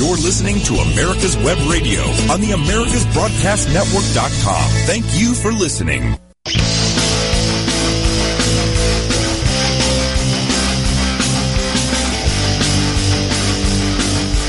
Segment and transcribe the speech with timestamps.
[0.00, 2.00] You're listening to America's Web Radio
[2.32, 4.70] on the AmericasBroadcastNetwork.com.
[4.86, 6.16] Thank you for listening.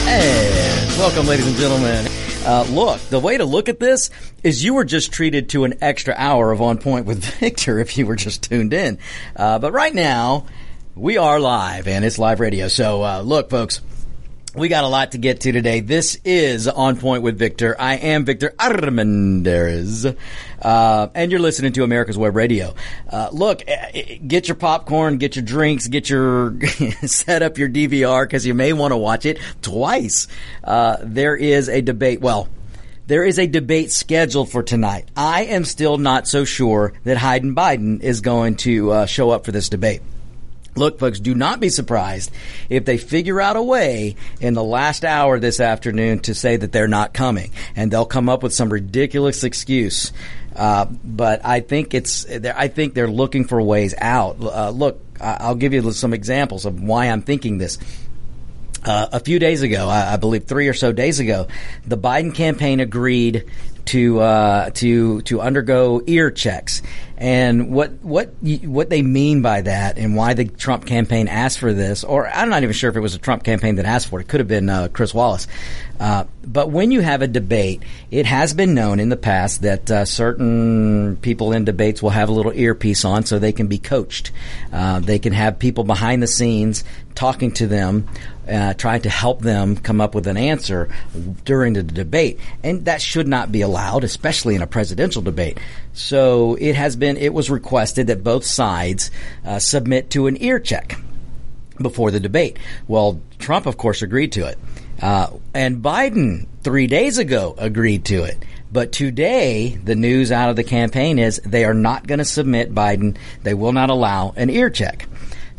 [0.08, 2.08] And welcome, ladies and gentlemen.
[2.46, 4.10] Uh, look, the way to look at this
[4.44, 7.98] is you were just treated to an extra hour of On Point with Victor if
[7.98, 9.00] you were just tuned in.
[9.36, 10.46] Uh, but right now,
[10.96, 12.70] we are live and it's live radio.
[12.70, 13.82] So, uh, look, folks,
[14.56, 15.80] we got a lot to get to today.
[15.80, 17.76] This is On Point with Victor.
[17.80, 20.18] I am Victor Armendariz.
[20.62, 22.76] Uh, and you're listening to America's Web Radio.
[23.10, 26.60] Uh, look, eh, eh, get your popcorn, get your drinks, get your,
[27.06, 30.28] set up your DVR because you may want to watch it twice.
[30.64, 32.20] Uh, there is a debate.
[32.20, 32.50] Well,
[33.08, 35.08] there is a debate scheduled for tonight.
[35.16, 39.52] I am still not so sure that Biden is going to uh, show up for
[39.52, 40.02] this debate.
[40.76, 42.32] Look, folks, do not be surprised
[42.70, 46.72] if they figure out a way in the last hour this afternoon to say that
[46.72, 50.14] they're not coming, and they'll come up with some ridiculous excuse.
[50.56, 54.38] Uh, but I think it's, I think they're looking for ways out.
[54.42, 57.78] Uh, look, I'll give you some examples of why I'm thinking this.
[58.84, 61.48] Uh, a few days ago, I, I, believe three or so days ago,
[61.86, 63.46] the Biden campaign agreed
[63.92, 66.82] to uh, to to undergo ear checks.
[67.18, 71.74] And what what what they mean by that, and why the Trump campaign asked for
[71.74, 74.20] this, or I'm not even sure if it was a Trump campaign that asked for
[74.20, 74.24] it.
[74.24, 75.48] It could have been uh, Chris Wallace.
[76.00, 79.92] Uh, but when you have a debate, it has been known in the past that
[79.92, 83.78] uh, certain people in debates will have a little earpiece on so they can be
[83.78, 84.32] coached.
[84.74, 86.84] Uh, they can have people behind the scenes
[87.14, 88.08] talking to them,
[88.52, 90.90] uh, trying to help them come up with an answer
[91.46, 92.40] during the debate.
[92.64, 95.60] And that should not be allowed, especially in a presidential debate.
[95.94, 99.12] So it has been, it was requested that both sides
[99.46, 101.00] uh, submit to an ear check
[101.82, 102.58] before the debate.
[102.88, 104.58] Well, Trump, of course, agreed to it.
[105.02, 108.38] Uh, and Biden, three days ago, agreed to it.
[108.72, 112.74] But today, the news out of the campaign is they are not going to submit
[112.74, 113.18] Biden.
[113.44, 115.08] They will not allow an ear check.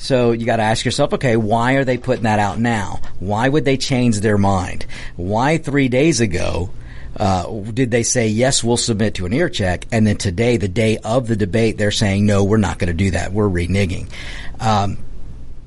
[0.03, 3.01] So you got to ask yourself, okay, why are they putting that out now?
[3.21, 4.85] Why would they change their mind?
[5.15, 6.71] Why three days ago
[7.17, 10.67] uh, did they say yes, we'll submit to an ear check, and then today, the
[10.67, 13.33] day of the debate, they're saying no, we're not going to do that.
[13.33, 14.11] We're reneging.
[14.59, 14.99] Um,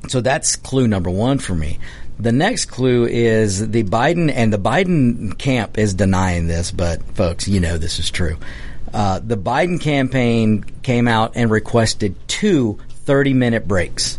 [0.10, 1.80] so that's clue number one for me.
[2.20, 7.48] The next clue is the Biden and the Biden camp is denying this, but folks,
[7.48, 8.38] you know this is true.
[8.94, 14.18] Uh, the Biden campaign came out and requested two 30 minute breaks.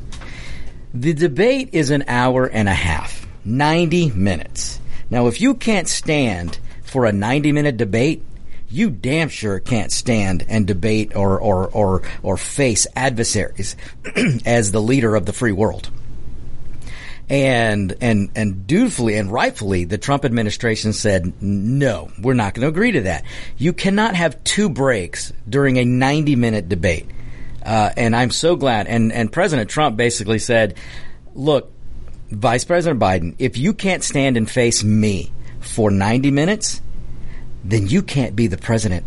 [0.94, 4.80] The debate is an hour and a half, 90 minutes.
[5.10, 8.22] Now, if you can't stand for a 90 minute debate,
[8.68, 13.76] you damn sure can't stand and debate or, or, or, or face adversaries
[14.46, 15.90] as the leader of the free world.
[17.28, 22.68] And and and dutifully and rightfully the Trump administration said no we're not going to
[22.68, 23.24] agree to that.
[23.56, 27.06] You cannot have two breaks during a 90 minute debate
[27.66, 30.76] uh, and I'm so glad and and President Trump basically said
[31.34, 31.70] look
[32.30, 36.80] Vice President Biden if you can't stand and face me for 90 minutes
[37.64, 39.04] then you can't be the president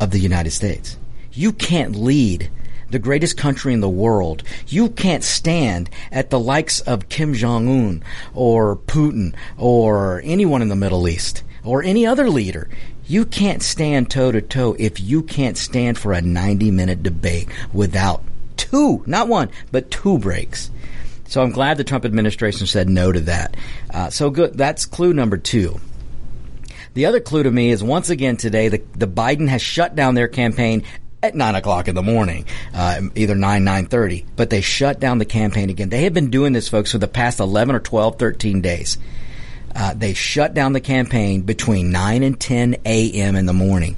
[0.00, 0.96] of the United States
[1.32, 2.50] you can't lead
[2.90, 4.42] the greatest country in the world.
[4.66, 8.04] You can't stand at the likes of Kim Jong Un
[8.34, 12.68] or Putin or anyone in the Middle East or any other leader.
[13.08, 17.48] You can't stand toe to toe if you can't stand for a 90 minute debate
[17.72, 18.22] without
[18.58, 20.70] two, not one, but two breaks.
[21.26, 23.56] So I'm glad the Trump administration said no to that.
[23.92, 24.56] Uh, so good.
[24.58, 25.80] That's clue number two.
[26.92, 30.14] The other clue to me is once again today, the, the Biden has shut down
[30.14, 30.84] their campaign
[31.22, 32.44] at nine o'clock in the morning,
[32.74, 34.26] uh, either nine, nine thirty.
[34.36, 35.88] But they shut down the campaign again.
[35.88, 38.98] They have been doing this, folks, for the past 11 or 12, 13 days.
[39.78, 43.36] Uh, they shut down the campaign between 9 and 10 a.m.
[43.36, 43.96] in the morning.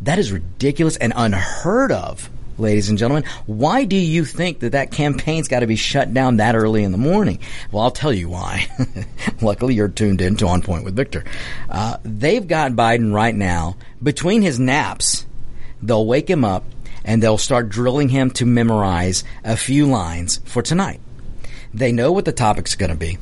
[0.00, 2.28] That is ridiculous and unheard of,
[2.58, 3.22] ladies and gentlemen.
[3.46, 6.90] Why do you think that that campaign's got to be shut down that early in
[6.90, 7.38] the morning?
[7.70, 8.66] Well, I'll tell you why.
[9.40, 11.22] Luckily, you're tuned in to On Point with Victor.
[11.70, 15.24] Uh, they've got Biden right now between his naps
[15.82, 16.64] they'll wake him up
[17.04, 21.00] and they'll start drilling him to memorize a few lines for tonight.
[21.74, 23.18] They know what the topic's going to be.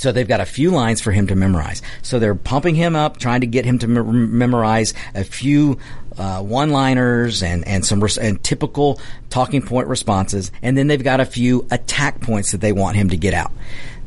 [0.00, 1.82] So they've got a few lines for him to memorize.
[2.00, 5.78] So they're pumping him up, trying to get him to me- memorize a few
[6.16, 11.20] uh, one-liners and and some res- and typical talking point responses, and then they've got
[11.20, 13.52] a few attack points that they want him to get out,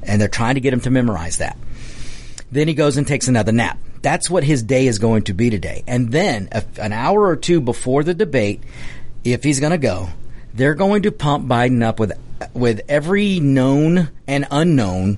[0.01, 1.57] and they're trying to get him to memorize that.
[2.51, 3.79] Then he goes and takes another nap.
[4.01, 5.83] That's what his day is going to be today.
[5.87, 8.61] And then a, an hour or two before the debate,
[9.23, 10.09] if he's going to go,
[10.53, 12.13] they're going to pump Biden up with
[12.53, 15.17] with every known and unknown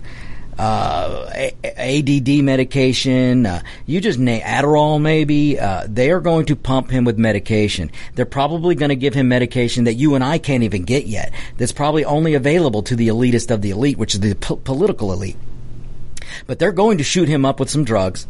[0.57, 6.89] uh, ADD medication, uh, you just name Adderall maybe, uh, they are going to pump
[6.89, 7.91] him with medication.
[8.15, 11.33] They're probably going to give him medication that you and I can't even get yet.
[11.57, 15.11] That's probably only available to the elitist of the elite, which is the po- political
[15.11, 15.37] elite.
[16.47, 18.27] But they're going to shoot him up with some drugs,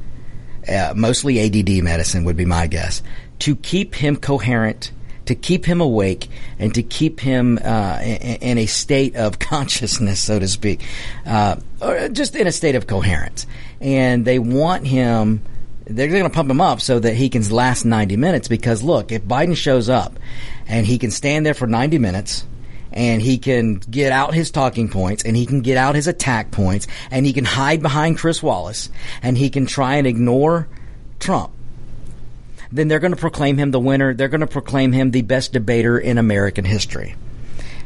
[0.67, 3.03] uh, mostly ADD medicine would be my guess,
[3.39, 4.91] to keep him coherent
[5.25, 6.29] to keep him awake
[6.59, 10.85] and to keep him uh, in, a state of consciousness, so to speak,
[11.25, 13.45] uh, or just in a state of coherence.
[13.81, 15.41] And they want him.
[15.85, 18.47] They're going to pump him up so that he can last 90 minutes.
[18.47, 20.17] Because look, if Biden shows up
[20.67, 22.45] and he can stand there for 90 minutes
[22.91, 26.49] and he can get out his talking points and he can get out his attack
[26.49, 28.89] points and he can hide behind Chris Wallace
[29.21, 30.67] and he can try and ignore
[31.19, 31.51] Trump
[32.75, 34.13] then they're going to proclaim him the winner.
[34.13, 37.15] They're going to proclaim him the best debater in American history,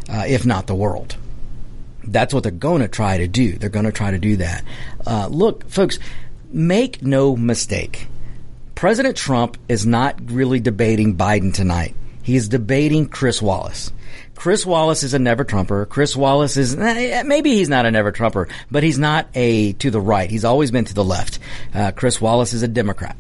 [0.09, 1.15] uh, if not the world.
[2.03, 3.57] That's what they're going to try to do.
[3.57, 4.63] They're going to try to do that.
[5.05, 5.99] Uh, look, folks,
[6.51, 8.07] make no mistake.
[8.73, 11.95] President Trump is not really debating Biden tonight.
[12.23, 13.91] He is debating Chris Wallace.
[14.35, 15.85] Chris Wallace is a never Trumper.
[15.85, 19.91] Chris Wallace is eh, maybe he's not a never Trumper, but he's not a to
[19.91, 20.31] the right.
[20.31, 21.39] He's always been to the left.
[21.73, 23.17] Uh, Chris Wallace is a Democrat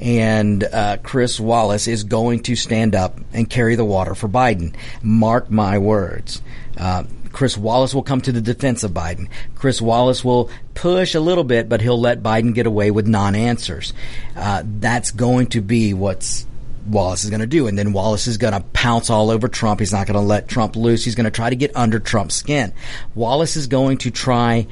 [0.00, 4.74] and uh, Chris Wallace is going to stand up and carry the water for Biden.
[5.02, 6.42] Mark my words.
[6.76, 9.28] Uh, Chris Wallace will come to the defense of Biden.
[9.54, 13.92] Chris Wallace will push a little bit, but he'll let Biden get away with non-answers.
[14.34, 16.46] Uh, that's going to be what's
[16.86, 17.66] Wallace is going to do.
[17.66, 19.80] And then Wallace is going to pounce all over Trump.
[19.80, 21.04] He's not going to let Trump loose.
[21.04, 22.72] He's going to try to get under Trump's skin.
[23.14, 24.66] Wallace is going to try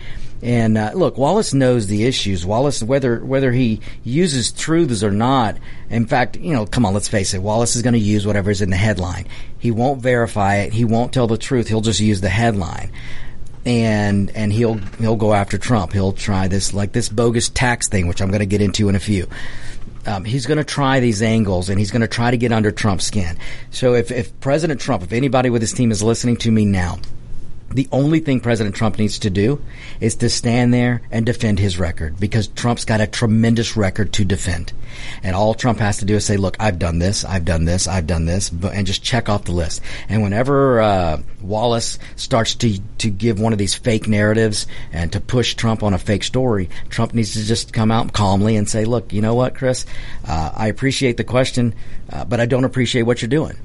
[0.47, 2.47] and uh, look, Wallace knows the issues.
[2.47, 5.57] Wallace, whether whether he uses truths or not,
[5.91, 7.43] in fact, you know, come on, let's face it.
[7.43, 9.27] Wallace is going to use whatever's in the headline.
[9.59, 10.73] He won't verify it.
[10.73, 11.67] He won't tell the truth.
[11.67, 12.93] He'll just use the headline,
[13.65, 15.93] and and he'll he'll go after Trump.
[15.93, 18.95] He'll try this like this bogus tax thing, which I'm going to get into in
[18.95, 19.27] a few.
[20.07, 22.71] Um, he's going to try these angles and he's going to try to get under
[22.71, 23.37] Trump's skin.
[23.73, 27.01] So if, if President Trump, if anybody with his team is listening to me now,
[27.71, 29.61] the only thing President Trump needs to do
[30.01, 34.25] is to stand there and defend his record because Trump's got a tremendous record to
[34.25, 34.73] defend.
[35.23, 37.89] And all Trump has to do is say, look, I've done this, I've done this,
[37.89, 39.83] I've done this, and just check off the list.
[40.09, 45.21] And whenever uh, Wallace starts to, to give one of these fake narratives and to
[45.21, 48.85] push Trump on a fake story, Trump needs to just come out calmly and say,
[48.85, 49.87] look, you know what, Chris,
[50.27, 51.75] uh, I appreciate the question,
[52.11, 53.57] uh, but I don't appreciate what you're doing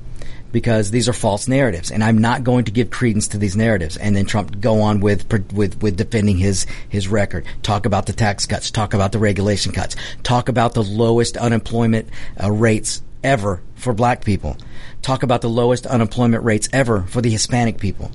[0.51, 3.97] because these are false narratives, and I'm not going to give credence to these narratives.
[3.97, 8.13] And then Trump go on with with with defending his his record, talk about the
[8.13, 12.09] tax cuts, talk about the regulation cuts, talk about the lowest unemployment
[12.41, 14.57] uh, rates ever for black people,
[15.01, 18.11] talk about the lowest unemployment rates ever for the Hispanic people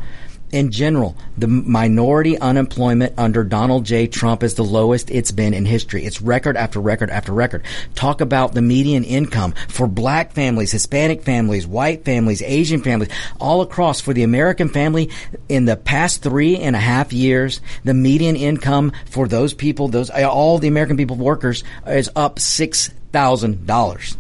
[0.56, 4.06] in general, the minority unemployment under Donald J.
[4.06, 6.06] Trump is the lowest it's been in history.
[6.06, 7.62] It's record after record after record.
[7.94, 13.60] Talk about the median income for black families, Hispanic families, white families, Asian families, all
[13.60, 15.10] across for the American family
[15.50, 20.08] in the past three and a half years, the median income for those people, those,
[20.08, 24.16] all the American people workers is up $6,000.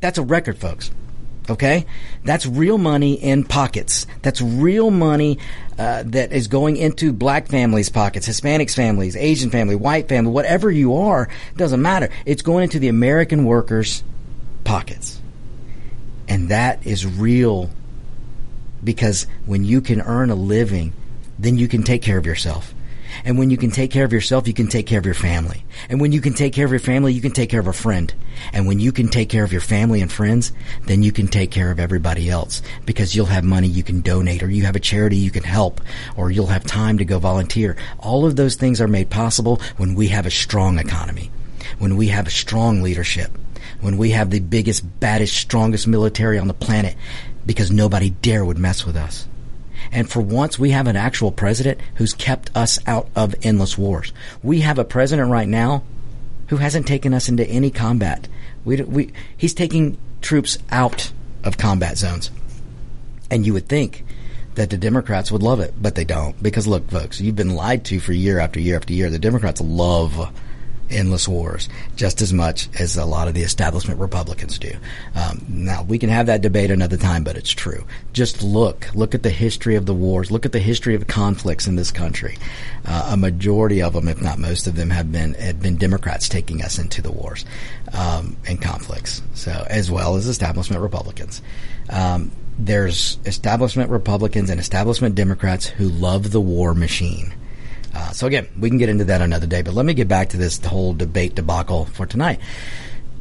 [0.00, 0.90] That's a record, folks.
[1.48, 1.86] Okay?
[2.24, 4.06] That's real money in pockets.
[4.22, 5.38] That's real money
[5.78, 10.70] uh, that is going into black families' pockets, Hispanics' families, Asian family, white family, whatever
[10.70, 12.08] you are, doesn't matter.
[12.24, 14.02] It's going into the American workers'
[14.64, 15.20] pockets.
[16.28, 17.70] And that is real
[18.82, 20.92] because when you can earn a living,
[21.38, 22.73] then you can take care of yourself.
[23.24, 25.64] And when you can take care of yourself, you can take care of your family.
[25.88, 27.72] And when you can take care of your family, you can take care of a
[27.72, 28.12] friend.
[28.52, 30.52] And when you can take care of your family and friends,
[30.86, 34.42] then you can take care of everybody else because you'll have money you can donate
[34.42, 35.80] or you have a charity you can help
[36.16, 37.76] or you'll have time to go volunteer.
[37.98, 41.30] All of those things are made possible when we have a strong economy,
[41.78, 43.30] when we have a strong leadership,
[43.80, 46.96] when we have the biggest, baddest, strongest military on the planet
[47.46, 49.28] because nobody dare would mess with us.
[49.94, 54.12] And for once, we have an actual president who's kept us out of endless wars.
[54.42, 55.84] We have a president right now
[56.48, 58.26] who hasn't taken us into any combat.
[58.64, 61.12] We, we, he's taking troops out
[61.44, 62.32] of combat zones.
[63.30, 64.04] And you would think
[64.56, 66.40] that the Democrats would love it, but they don't.
[66.42, 69.10] Because look, folks, you've been lied to for year after year after year.
[69.10, 70.32] The Democrats love
[70.90, 74.72] endless wars just as much as a lot of the establishment Republicans do.
[75.14, 77.84] Um, now we can have that debate another time, but it's true.
[78.12, 80.30] Just look, look at the history of the wars.
[80.30, 82.38] Look at the history of conflicts in this country.
[82.84, 86.28] Uh, a majority of them, if not most of them, have been have been Democrats
[86.28, 87.44] taking us into the wars
[87.92, 89.22] um, and conflicts.
[89.34, 91.42] So as well as establishment Republicans.
[91.90, 97.34] Um, there's establishment Republicans and establishment Democrats who love the war machine
[97.94, 99.62] Uh, so again, we can get into that another day.
[99.62, 102.40] But let me get back to this whole debate debacle for tonight.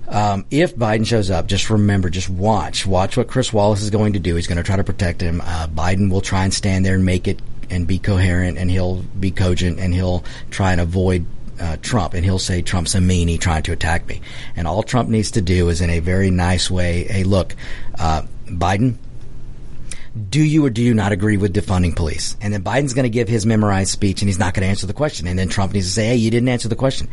[0.08, 4.13] Um, if Biden shows up, just remember, just watch, watch what Chris Wallace is going
[4.13, 4.36] to do.
[4.36, 5.42] He's going to try to protect him.
[5.42, 9.01] Uh, Biden will try and stand there and make it and be coherent, and he'll
[9.20, 11.25] be cogent, and he'll try and avoid
[11.60, 14.22] uh, Trump, and he'll say Trump's a meanie trying to attack me.
[14.56, 17.56] And all Trump needs to do is, in a very nice way, hey, look,
[17.98, 18.98] uh, Biden,
[20.29, 22.38] do you or do you not agree with defunding police?
[22.39, 24.86] And then Biden's going to give his memorized speech, and he's not going to answer
[24.86, 25.27] the question.
[25.27, 27.08] And then Trump needs to say, hey, you didn't answer the question.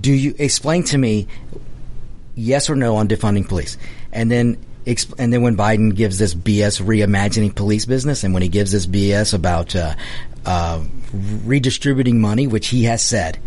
[0.00, 1.28] Do you explain to me
[2.34, 3.76] yes or no on defunding police?
[4.12, 8.48] And then and then when Biden gives this BS reimagining police business, and when he
[8.48, 9.94] gives this BS about uh,
[10.44, 10.82] uh,
[11.44, 13.38] redistributing money, which he has said,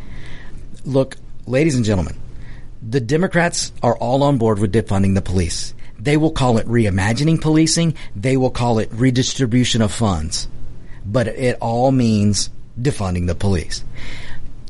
[0.86, 2.18] look, ladies and gentlemen,
[2.82, 5.74] the Democrats are all on board with defunding the police.
[6.06, 7.96] They will call it reimagining policing.
[8.16, 10.48] They will call it redistribution of funds,
[11.04, 13.84] but it all means defunding the police.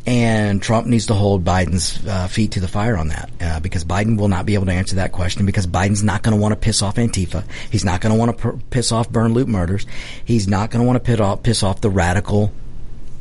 [0.08, 3.84] And Trump needs to hold Biden's uh, feet to the fire on that uh, because
[3.84, 6.54] Biden will not be able to answer that question because Biden's not going to want
[6.54, 7.44] to piss off Antifa.
[7.70, 9.86] He's not going to want to piss off burn loot murders.
[10.24, 12.54] He's not going to want to piss off, the radical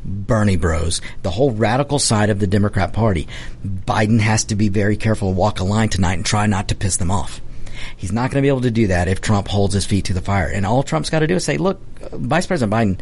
[0.05, 3.27] Bernie bros, the whole radical side of the Democrat Party.
[3.67, 6.99] Biden has to be very careful walk a line tonight and try not to piss
[6.99, 7.41] them off.
[7.97, 10.13] He's not going to be able to do that if Trump holds his feet to
[10.13, 10.49] the fire.
[10.49, 13.01] And all Trump's got to do is say, look, Vice President Biden,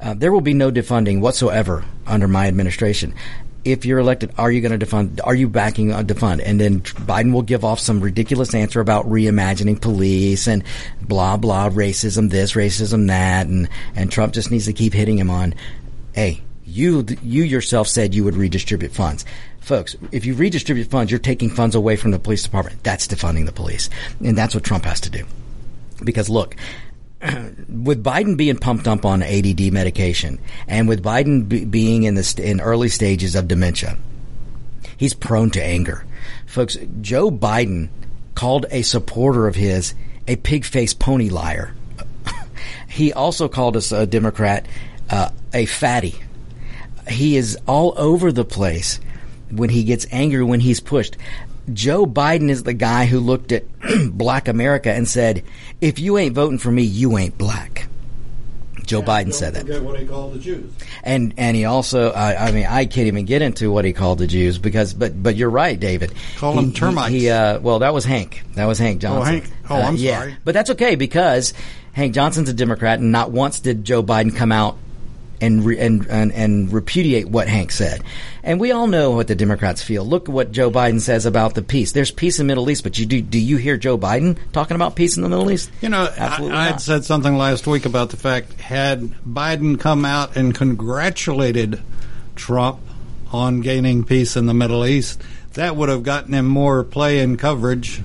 [0.00, 3.14] uh, there will be no defunding whatsoever under my administration.
[3.64, 5.20] If you're elected, are you going to defund?
[5.24, 6.42] Are you backing a defund?
[6.44, 10.64] And then Biden will give off some ridiculous answer about reimagining police and
[11.00, 15.30] blah blah racism, this racism that, and and Trump just needs to keep hitting him
[15.30, 15.54] on,
[16.12, 19.24] hey, you you yourself said you would redistribute funds.
[19.64, 22.84] Folks, if you redistribute funds, you're taking funds away from the police department.
[22.84, 23.88] That's defunding the police.
[24.22, 25.24] And that's what Trump has to do.
[26.04, 26.54] Because look,
[27.22, 32.22] with Biden being pumped up on ADD medication, and with Biden be, being in the
[32.22, 33.96] st- in early stages of dementia,
[34.98, 36.04] he's prone to anger.
[36.44, 37.88] Folks, Joe Biden
[38.34, 39.94] called a supporter of his
[40.28, 41.74] a pig-faced pony liar.
[42.90, 44.66] he also called us a Democrat
[45.08, 46.16] uh, a fatty.
[47.08, 49.00] He is all over the place
[49.56, 51.16] when he gets angry when he's pushed.
[51.72, 53.64] Joe Biden is the guy who looked at
[54.10, 55.42] black America and said,
[55.80, 57.88] if you ain't voting for me, you ain't black.
[58.86, 59.82] Joe and Biden said that.
[59.82, 60.72] what he called the Jews.
[61.02, 64.18] And and he also, I, I, mean, I can't even get into what he called
[64.18, 66.12] the Jews because, but but you're right, David.
[66.36, 67.10] Call he, them termites.
[67.10, 68.42] He, he uh, well, that was Hank.
[68.54, 69.22] That was Hank Johnson.
[69.22, 69.50] Oh, Hank.
[69.70, 70.18] Oh, I'm uh, yeah.
[70.18, 70.36] sorry.
[70.44, 71.54] But that's okay because
[71.92, 74.76] Hank Johnson's a Democrat, and not once did Joe Biden come out
[75.40, 78.02] and, re, and, and and repudiate what Hank said.
[78.42, 80.04] And we all know what the Democrats feel.
[80.04, 81.92] Look at what Joe Biden says about the peace.
[81.92, 84.74] There's peace in the Middle East, but you do do you hear Joe Biden talking
[84.74, 85.70] about peace in the Middle East?
[85.80, 89.78] You know, Absolutely I, I had said something last week about the fact had Biden
[89.78, 91.80] come out and congratulated
[92.36, 92.80] Trump
[93.32, 95.20] on gaining peace in the Middle East,
[95.54, 98.00] that would have gotten him more play and coverage.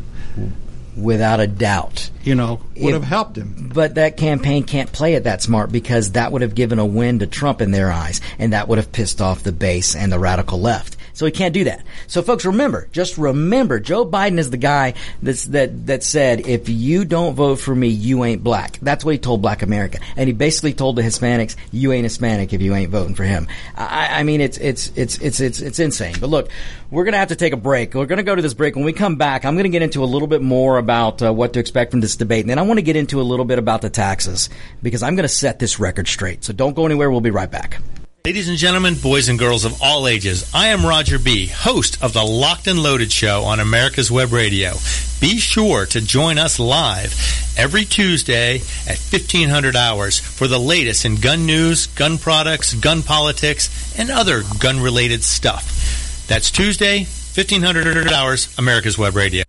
[1.01, 2.09] Without a doubt.
[2.23, 3.71] You know, would If- have helped him.
[3.73, 7.19] But that campaign can't play it that smart because that would have given a win
[7.19, 10.19] to Trump in their eyes, and that would have pissed off the base and the
[10.19, 10.95] radical left.
[11.19, 11.83] So he can't do that.
[12.07, 16.69] So folks, remember, just remember, Joe Biden is the guy that's, that that said, if
[16.69, 18.79] you don't vote for me, you ain't black.
[18.81, 22.53] That's what he told Black America, and he basically told the Hispanics, you ain't Hispanic
[22.53, 23.49] if you ain't voting for him.
[23.75, 26.15] I, I mean, it's it's it's it's it's it's insane.
[26.21, 26.51] But look,
[26.89, 27.95] we're gonna have to take a break.
[27.95, 28.77] We're gonna go to this break.
[28.77, 31.51] When we come back, I'm gonna get into a little bit more about uh, what
[31.51, 33.59] to expect from this debate, and then I want to get into a little bit
[33.59, 34.49] about the taxes
[34.81, 36.45] because I'm gonna set this record straight.
[36.45, 37.11] So don't go anywhere.
[37.11, 37.81] We'll be right back.
[38.25, 42.11] Ladies and gentlemen, boys and girls of all ages, I am Roger B., host of
[42.11, 44.73] the Locked and Loaded Show on America's Web Radio.
[45.21, 47.13] Be sure to join us live
[47.57, 53.69] every Tuesday at 1500 hours for the latest in gun news, gun products, gun politics,
[53.97, 56.25] and other gun related stuff.
[56.27, 59.48] That's Tuesday, 1500 hours, America's Web Radio.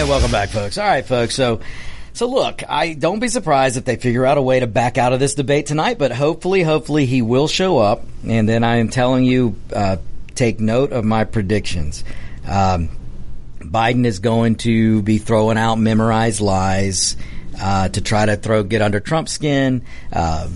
[0.00, 0.78] Hey, welcome back, folks.
[0.78, 1.34] All right, folks.
[1.34, 1.60] So,
[2.14, 5.12] so look, I don't be surprised if they figure out a way to back out
[5.12, 5.98] of this debate tonight.
[5.98, 8.02] But hopefully, hopefully, he will show up.
[8.26, 9.98] And then I am telling you, uh,
[10.34, 12.02] take note of my predictions.
[12.48, 12.88] Um,
[13.58, 17.18] Biden is going to be throwing out memorized lies.
[17.60, 19.82] uh, to try to throw get under Trump's skin.
[20.10, 20.48] Uh,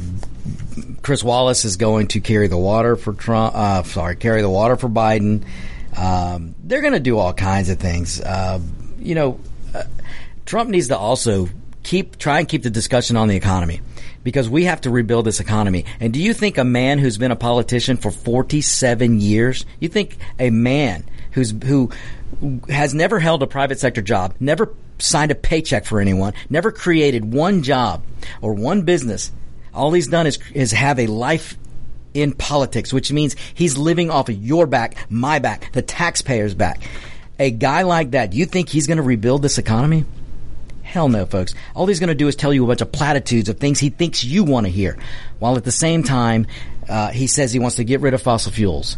[1.02, 3.54] Chris Wallace is going to carry the water for Trump.
[3.54, 5.44] Uh, sorry, carry the water for Biden.
[5.96, 8.22] Um, they're going to do all kinds of things.
[9.04, 9.40] You know,
[9.74, 9.84] uh,
[10.46, 11.48] Trump needs to also
[11.82, 13.80] keep try and keep the discussion on the economy
[14.24, 15.84] because we have to rebuild this economy.
[16.00, 20.16] And do you think a man who's been a politician for 47 years, you think
[20.38, 21.90] a man who's who
[22.68, 27.32] has never held a private sector job, never signed a paycheck for anyone, never created
[27.32, 28.02] one job
[28.40, 29.30] or one business,
[29.72, 31.56] all he's done is is have a life
[32.14, 36.80] in politics, which means he's living off of your back, my back, the taxpayer's back.
[37.38, 40.04] A guy like that, do you think he's going to rebuild this economy?
[40.82, 41.54] Hell no, folks.
[41.74, 43.90] All he's going to do is tell you a bunch of platitudes of things he
[43.90, 44.96] thinks you want to hear,
[45.40, 46.46] while at the same time,
[46.88, 48.96] uh, he says he wants to get rid of fossil fuels.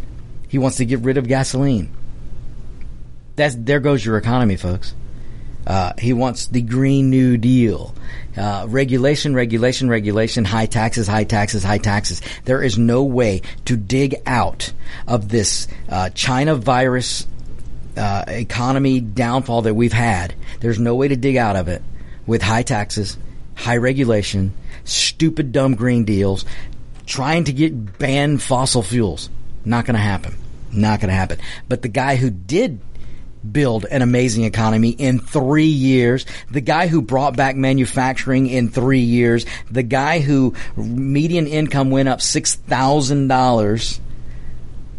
[0.49, 1.95] He wants to get rid of gasoline.
[3.37, 4.95] That's there goes your economy, folks.
[5.67, 7.95] Uh, he wants the Green New Deal.
[8.37, 12.21] Uh, regulation, regulation, regulation, high taxes, high taxes, high taxes.
[12.45, 14.73] There is no way to dig out
[15.09, 17.27] of this uh, China virus
[17.97, 20.35] uh, economy downfall that we've had.
[20.61, 21.83] There's no way to dig out of it
[22.27, 23.17] with high taxes,
[23.55, 26.45] high regulation, stupid, dumb green deals,
[27.07, 29.31] trying to get ban fossil fuels.
[29.65, 30.37] Not going to happen.
[30.73, 31.39] Not going to happen.
[31.69, 32.81] But the guy who did
[33.53, 36.27] build an amazing economy in three years.
[36.51, 39.47] The guy who brought back manufacturing in three years.
[39.71, 44.01] The guy who median income went up $6,000.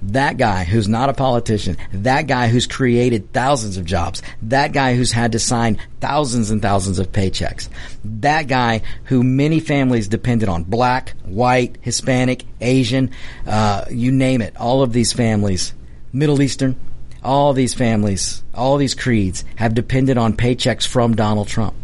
[0.07, 4.95] That guy who's not a politician, that guy who's created thousands of jobs, that guy
[4.95, 7.67] who's had to sign thousands and thousands of paychecks,
[8.05, 13.11] that guy who many families depended on, black, white, Hispanic, Asian,
[13.45, 15.73] uh, you name it, all of these families,
[16.13, 16.79] Middle Eastern,
[17.21, 21.75] all these families, all these creeds have depended on paychecks from Donald Trump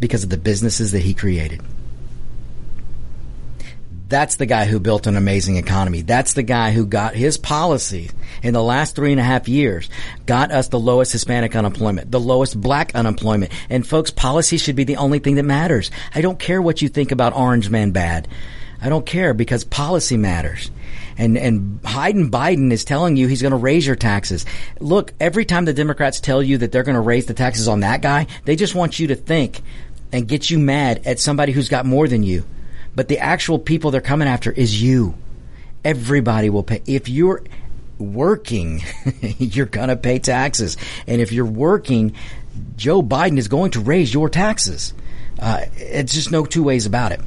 [0.00, 1.62] because of the businesses that he created.
[4.06, 6.02] That's the guy who built an amazing economy.
[6.02, 8.10] That's the guy who got his policy
[8.42, 9.88] in the last three and a half years,
[10.26, 13.52] got us the lowest Hispanic unemployment, the lowest black unemployment.
[13.70, 15.90] And folks, policy should be the only thing that matters.
[16.14, 18.28] I don't care what you think about Orange Man bad.
[18.80, 20.70] I don't care because policy matters
[21.16, 24.44] and and Biden Biden is telling you he's going to raise your taxes.
[24.80, 27.80] Look, every time the Democrats tell you that they're going to raise the taxes on
[27.80, 29.62] that guy, they just want you to think
[30.12, 32.44] and get you mad at somebody who's got more than you.
[32.94, 35.14] But the actual people they're coming after is you.
[35.84, 37.42] Everybody will pay if you're
[37.98, 38.82] working,
[39.38, 40.76] you're going to pay taxes.
[41.06, 42.14] And if you're working,
[42.76, 44.94] Joe Biden is going to raise your taxes.
[45.38, 47.20] Uh, it's just no two ways about it.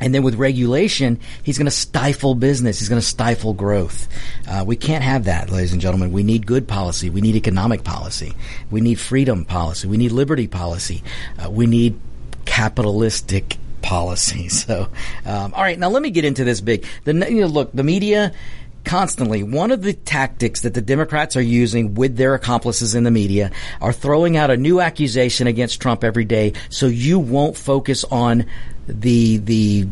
[0.00, 2.80] And then with regulation, he's going to stifle business.
[2.80, 4.08] He's going to stifle growth.
[4.48, 6.10] Uh, we can't have that, ladies and gentlemen.
[6.10, 7.10] We need good policy.
[7.10, 8.34] We need economic policy.
[8.70, 9.86] We need freedom policy.
[9.86, 11.02] We need liberty policy.
[11.38, 11.98] Uh, we need
[12.44, 14.48] capitalistic policy.
[14.64, 14.88] So,
[15.26, 16.86] um, all right, now let me get into this big.
[17.04, 18.32] The you know, look, the media
[18.84, 19.42] constantly.
[19.42, 23.50] One of the tactics that the Democrats are using with their accomplices in the media
[23.80, 28.46] are throwing out a new accusation against Trump every day so you won't focus on
[28.86, 29.86] the the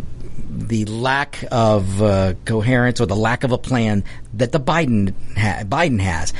[0.48, 5.64] the lack of uh, coherence or the lack of a plan that the Biden ha-
[5.64, 6.32] Biden has.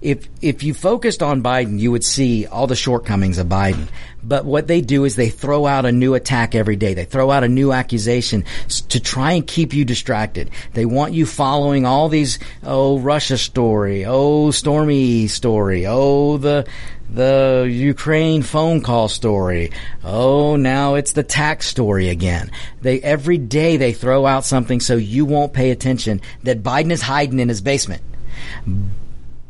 [0.00, 3.88] If if you focused on Biden, you would see all the shortcomings of Biden.
[4.22, 6.94] But what they do is they throw out a new attack every day.
[6.94, 8.44] They throw out a new accusation
[8.88, 10.50] to try and keep you distracted.
[10.74, 16.66] They want you following all these oh Russia story, oh Stormy story, oh the
[17.10, 19.70] the Ukraine phone call story.
[20.04, 22.50] Oh, now it's the tax story again.
[22.82, 27.02] They every day they throw out something so you won't pay attention that Biden is
[27.02, 28.02] hiding in his basement.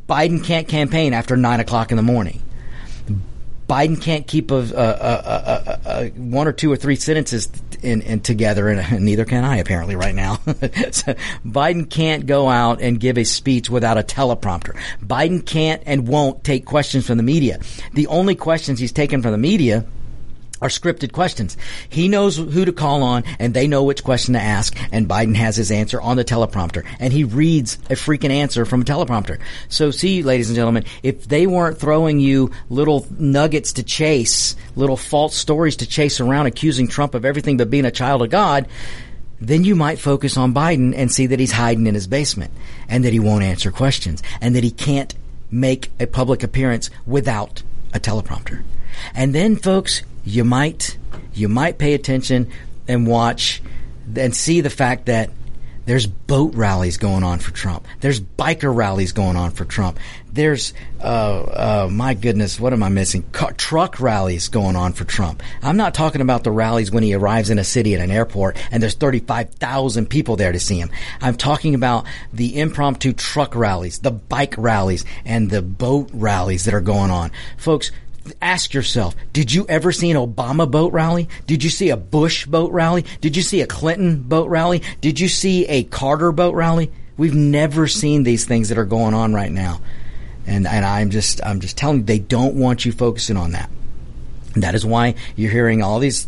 [0.08, 2.42] Biden can't campaign after nine o'clock in the morning.
[3.68, 7.50] Biden can't keep a, a, a, a, one or two or three sentences
[7.82, 10.36] in, in together, and neither can I apparently right now.
[10.46, 14.74] so Biden can't go out and give a speech without a teleprompter.
[15.04, 17.60] Biden can't and won't take questions from the media.
[17.92, 19.84] The only questions he's taken from the media
[20.60, 21.56] are scripted questions.
[21.88, 25.36] He knows who to call on and they know which question to ask and Biden
[25.36, 29.38] has his answer on the teleprompter and he reads a freaking answer from a teleprompter.
[29.68, 34.96] So see, ladies and gentlemen, if they weren't throwing you little nuggets to chase, little
[34.96, 38.68] false stories to chase around accusing Trump of everything but being a child of God,
[39.40, 42.52] then you might focus on Biden and see that he's hiding in his basement
[42.88, 45.14] and that he won't answer questions and that he can't
[45.50, 47.62] make a public appearance without
[47.94, 48.62] a teleprompter.
[49.14, 50.96] And then folks, you might
[51.34, 52.50] you might pay attention
[52.86, 53.62] and watch
[54.16, 55.30] and see the fact that
[55.88, 57.86] There's boat rallies going on for Trump.
[58.00, 59.98] There's biker rallies going on for Trump.
[60.30, 63.22] There's, uh, uh, my goodness, what am I missing?
[63.32, 65.42] Car- truck rallies going on for Trump.
[65.62, 68.58] I'm not talking about the rallies when he arrives in a city at an airport
[68.70, 70.90] and there's 35,000 people there to see him.
[71.22, 72.04] I'm talking about
[72.34, 77.30] the impromptu truck rallies, the bike rallies, and the boat rallies that are going on.
[77.56, 77.92] Folks,
[78.40, 81.28] ask yourself, did you ever see an Obama boat rally?
[81.46, 83.04] Did you see a Bush boat rally?
[83.20, 84.82] Did you see a Clinton boat rally?
[85.00, 86.90] Did you see a Carter boat rally?
[87.16, 89.80] We've never seen these things that are going on right now.
[90.46, 93.70] And, and I'm just, I'm just telling you, they don't want you focusing on that.
[94.60, 96.26] That is why you're hearing all these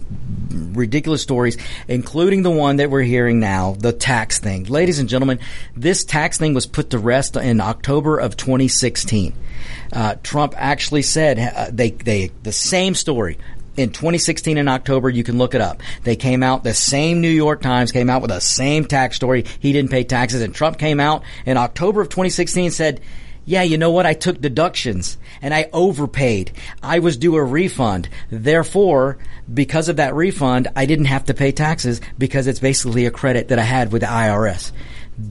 [0.50, 1.56] ridiculous stories,
[1.88, 4.64] including the one that we're hearing now, the tax thing.
[4.64, 5.38] Ladies and gentlemen,
[5.76, 9.34] this tax thing was put to rest in October of 2016.
[9.92, 13.38] Uh, Trump actually said uh, they they the same story
[13.76, 15.08] in 2016 in October.
[15.08, 15.82] You can look it up.
[16.04, 16.64] They came out.
[16.64, 19.44] The same New York Times came out with the same tax story.
[19.58, 23.00] He didn't pay taxes, and Trump came out in October of 2016 and said.
[23.50, 24.06] Yeah, you know what?
[24.06, 26.52] I took deductions and I overpaid.
[26.84, 28.08] I was due a refund.
[28.30, 29.18] Therefore,
[29.52, 33.48] because of that refund, I didn't have to pay taxes because it's basically a credit
[33.48, 34.70] that I had with the IRS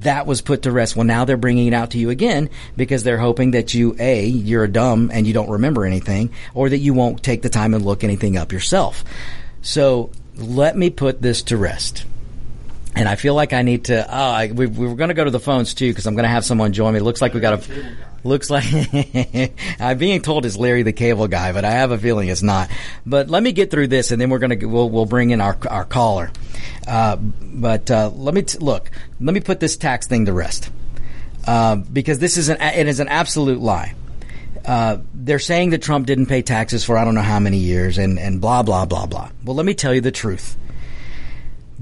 [0.02, 0.98] that was put to rest.
[0.98, 4.26] Well, now they're bringing it out to you again because they're hoping that you, A,
[4.26, 7.86] you're dumb and you don't remember anything, or that you won't take the time and
[7.86, 9.06] look anything up yourself.
[9.62, 12.04] So let me put this to rest.
[12.96, 14.06] And I feel like I need to.
[14.10, 16.30] Oh, we, we were going to go to the phones too because I'm going to
[16.30, 17.00] have someone join me.
[17.00, 17.96] It Looks like we got a.
[18.24, 18.66] Looks like
[19.80, 22.70] I'm being told it's Larry the Cable Guy, but I have a feeling it's not.
[23.06, 25.58] But let me get through this, and then we're gonna we'll we'll bring in our
[25.70, 26.32] our caller.
[26.88, 28.92] Uh, but uh, let me t- look.
[29.20, 30.70] Let me put this tax thing to rest
[31.48, 33.96] uh, because this is an it is an absolute lie.
[34.66, 37.98] Uh, they're saying that Trump didn't pay taxes for I don't know how many years
[37.98, 39.30] and, and blah blah blah blah.
[39.44, 40.58] Well, let me tell you the truth.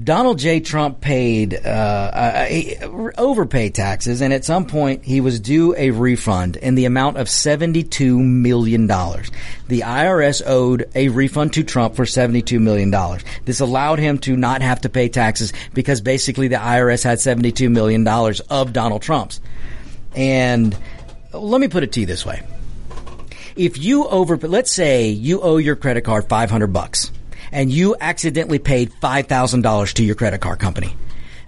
[0.02, 0.60] Donald J.
[0.60, 6.54] Trump paid uh, uh, overpaid taxes, and at some point he was due a refund
[6.56, 9.32] in the amount of seventy-two million dollars.
[9.66, 13.24] The IRS owed a refund to Trump for seventy-two million dollars.
[13.44, 17.68] This allowed him to not have to pay taxes because basically the IRS had seventy-two
[17.68, 19.40] million dollars of Donald Trump's.
[20.14, 20.76] And
[21.32, 22.46] let me put it to you this way:
[23.56, 27.10] if you over, let's say you owe your credit card five hundred bucks
[27.52, 30.94] and you accidentally paid $5,000 to your credit card company.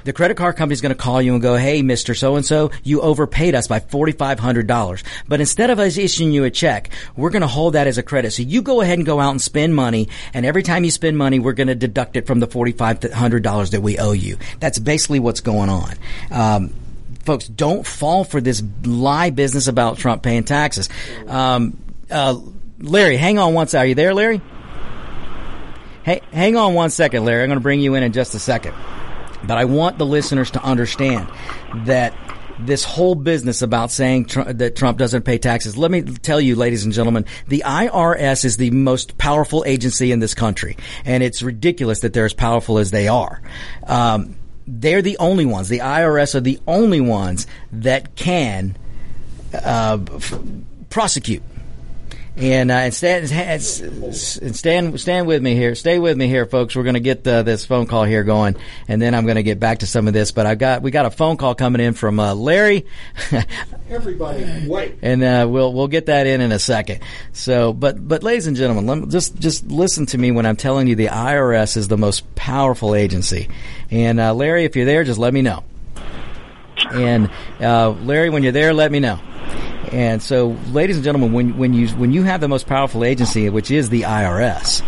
[0.05, 2.45] The credit card company is going to call you and go, "Hey, Mister So and
[2.45, 6.45] So, you overpaid us by forty five hundred dollars." But instead of us issuing you
[6.45, 8.33] a check, we're going to hold that as a credit.
[8.33, 11.19] So you go ahead and go out and spend money, and every time you spend
[11.19, 14.13] money, we're going to deduct it from the forty five hundred dollars that we owe
[14.13, 14.39] you.
[14.59, 15.95] That's basically what's going on.
[16.31, 16.75] Um,
[17.25, 20.89] folks, don't fall for this lie business about Trump paying taxes.
[21.27, 21.77] Um,
[22.11, 22.41] uh,
[22.79, 23.85] Larry, hang on one second.
[23.85, 24.41] Are you there, Larry?
[26.11, 27.45] Hey, hang on one second, Larry.
[27.45, 28.75] I'm going to bring you in in just a second.
[29.45, 31.29] But I want the listeners to understand
[31.85, 32.13] that
[32.59, 35.77] this whole business about saying tr- that Trump doesn't pay taxes.
[35.77, 40.19] Let me tell you, ladies and gentlemen, the IRS is the most powerful agency in
[40.19, 43.41] this country, and it's ridiculous that they're as powerful as they are.
[43.87, 44.35] Um,
[44.67, 45.69] they're the only ones.
[45.69, 48.77] The IRS are the only ones that can
[49.55, 50.41] uh, f-
[50.89, 51.45] prosecute
[52.41, 55.75] and, uh, and stand, and stand, stand with me here.
[55.75, 56.75] Stay with me here, folks.
[56.75, 58.57] We're going to get uh, this phone call here going,
[58.89, 60.33] and then I'm going to get back to some of this.
[60.33, 62.87] But I got we got a phone call coming in from uh, Larry.
[63.91, 64.99] Everybody, wait.
[65.03, 67.01] and uh, we'll we'll get that in in a second.
[67.33, 70.87] So, but but ladies and gentlemen, let, just just listen to me when I'm telling
[70.87, 73.49] you the IRS is the most powerful agency.
[73.91, 75.65] And uh, Larry, if you're there, just let me know.
[76.91, 79.21] And uh, Larry, when you're there, let me know.
[79.93, 83.49] And so, ladies and gentlemen, when when you when you have the most powerful agency,
[83.51, 84.83] which is the IRS,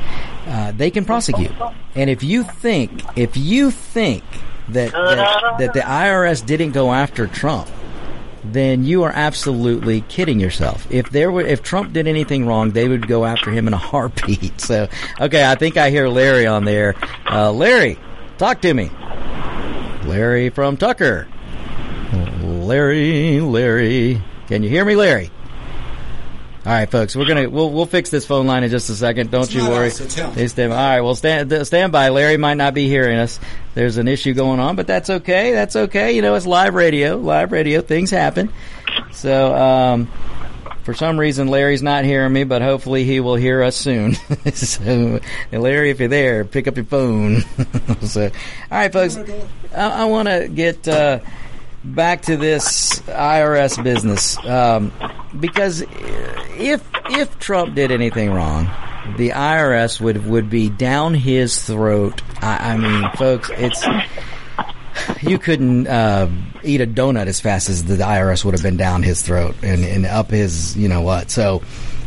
[0.47, 1.51] uh, they can prosecute.
[1.95, 4.23] And if you think if you think
[4.69, 7.69] that, that that the IRS didn't go after Trump,
[8.45, 10.87] then you are absolutely kidding yourself.
[10.91, 13.79] If there were if Trump did anything wrong, they would go after him in a
[13.79, 14.53] heartbeat.
[14.61, 14.89] So,
[15.21, 16.95] okay, I think I hear Larry on there.
[17.29, 17.99] Uh, Larry,
[18.39, 18.91] talk to me.
[20.05, 21.27] Larry from Tucker.
[22.43, 24.23] Larry, Larry.
[24.49, 25.31] Can you hear me, Larry?
[26.65, 29.33] All right, folks, we're gonna we'll we'll fix this phone line in just a second.
[29.33, 29.89] Don't It's you worry.
[29.89, 30.71] us, it's him.
[30.71, 32.11] All right, well stand stand by.
[32.11, 33.41] Larry might not be hearing us.
[33.75, 35.53] There's an issue going on, but that's okay.
[35.53, 36.13] That's okay.
[36.13, 37.17] You know, it's live radio.
[37.17, 37.81] Live radio.
[37.81, 38.53] Things happen.
[39.11, 40.07] So, um,
[40.85, 44.15] for some reason, Larry's not hearing me, but hopefully he will hear us soon.
[44.55, 45.19] so,
[45.51, 47.41] Larry, if you're there, pick up your phone.
[48.03, 48.31] so, all
[48.71, 49.17] right, folks,
[49.77, 51.19] I, I want to get uh,
[51.85, 54.93] back to this IRS business um,
[55.39, 58.67] because if if Trump did anything wrong,
[59.17, 62.23] the IRS would would be down his throat.
[62.41, 63.85] I, I mean, folks, it's
[65.23, 66.29] you couldn't uh,
[66.63, 69.85] eat a donut as fast as the IRS would have been down his throat and,
[69.85, 71.31] and up his, you know what.
[71.31, 71.63] So,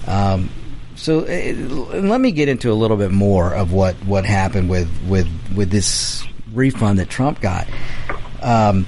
[0.07, 0.49] um,
[0.95, 1.53] so uh,
[2.01, 5.69] let me get into a little bit more of what, what happened with, with, with
[5.69, 7.67] this refund that Trump got.
[8.41, 8.85] Um,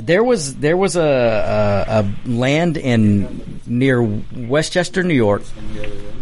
[0.00, 5.42] there was there was a, a, a land in near Westchester, New York,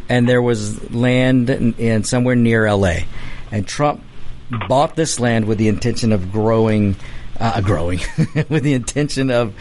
[0.08, 3.06] and there was land in, in somewhere near L.A.
[3.50, 4.02] And Trump
[4.68, 6.96] bought this land with the intention of growing,
[7.38, 8.00] uh, growing,
[8.48, 9.54] with the intention of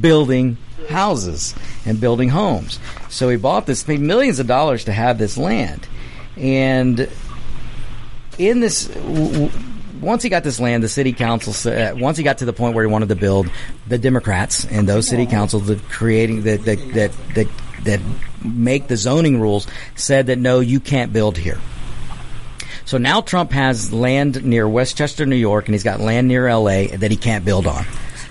[0.00, 0.56] building
[0.88, 1.54] houses
[1.84, 2.78] and building homes.
[3.08, 5.86] So he bought this, paid millions of dollars to have this land,
[6.36, 7.08] and
[8.38, 8.86] in this.
[8.86, 9.50] W-
[10.00, 11.70] once he got this land, the city council.
[11.70, 13.50] Uh, once he got to the point where he wanted to build,
[13.86, 17.48] the Democrats and those city councils that creating that that that that,
[17.84, 18.00] that
[18.44, 21.58] make the zoning rules said that no, you can't build here.
[22.84, 26.88] So now Trump has land near Westchester, New York, and he's got land near L.A.
[26.88, 27.84] that he can't build on.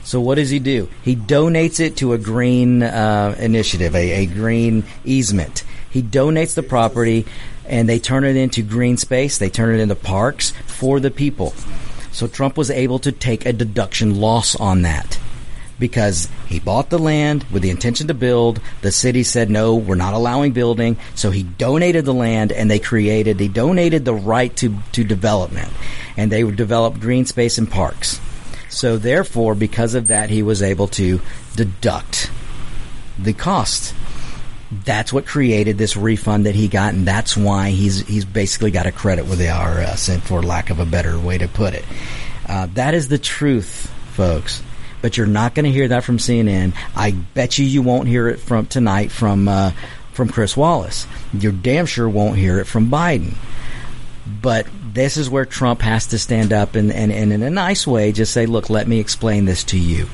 [0.03, 0.89] So what does he do?
[1.03, 5.63] He donates it to a green uh, initiative, a, a green easement.
[5.89, 7.25] He donates the property,
[7.69, 9.37] and they turn it into green space.
[9.37, 11.51] They turn it into parks for the people.
[12.11, 15.19] So Trump was able to take a deduction loss on that
[15.79, 18.59] because he bought the land with the intention to build.
[18.81, 20.97] The city said, no, we're not allowing building.
[21.15, 25.71] So he donated the land and they created, he donated the right to, to development.
[26.17, 28.19] And they developed green space and parks.
[28.67, 31.21] So therefore, because of that, he was able to
[31.55, 32.29] deduct
[33.17, 33.95] the cost.
[34.71, 38.85] That's what created this refund that he got, and that's why he's he's basically got
[38.85, 41.85] a credit with the IRS, and for lack of a better way to put it,
[42.47, 44.61] uh, that is the truth, folks
[45.01, 46.73] but you're not going to hear that from CNN.
[46.95, 49.71] I bet you you won't hear it from tonight from uh,
[50.11, 51.07] from Chris Wallace.
[51.33, 53.35] You damn sure won't hear it from Biden.
[54.41, 57.87] But this is where Trump has to stand up and, and, and in a nice
[57.87, 60.07] way just say, look, let me explain this to you.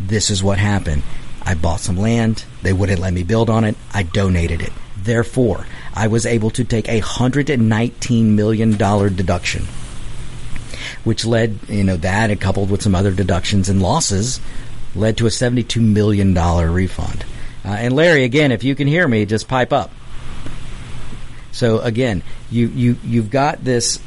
[0.00, 1.02] This is what happened.
[1.42, 2.44] I bought some land.
[2.64, 3.76] They wouldn't let me build on it.
[3.92, 4.72] I donated it.
[4.96, 9.66] Therefore, I was able to take a $119 million deduction
[11.04, 14.40] which led, you know, that and coupled with some other deductions and losses
[14.94, 17.24] led to a $72 million refund.
[17.64, 19.90] Uh, and Larry, again, if you can hear me, just pipe up.
[21.52, 24.00] So again, you, you, you've got this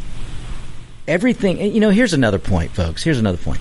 [1.08, 3.04] everything, you know, here's another point, folks.
[3.04, 3.60] Here's another point.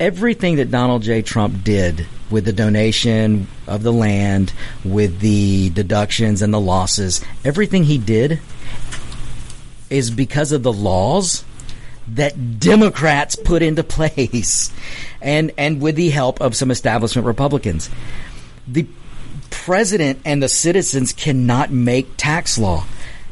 [0.00, 1.22] Everything that Donald J.
[1.22, 4.52] Trump did with the donation of the land,
[4.84, 8.40] with the deductions and the losses, everything he did
[9.90, 11.44] is because of the laws
[12.08, 14.72] that Democrats put into place
[15.20, 17.88] and, and with the help of some establishment Republicans.
[18.66, 18.86] The
[19.50, 22.84] president and the citizens cannot make tax law.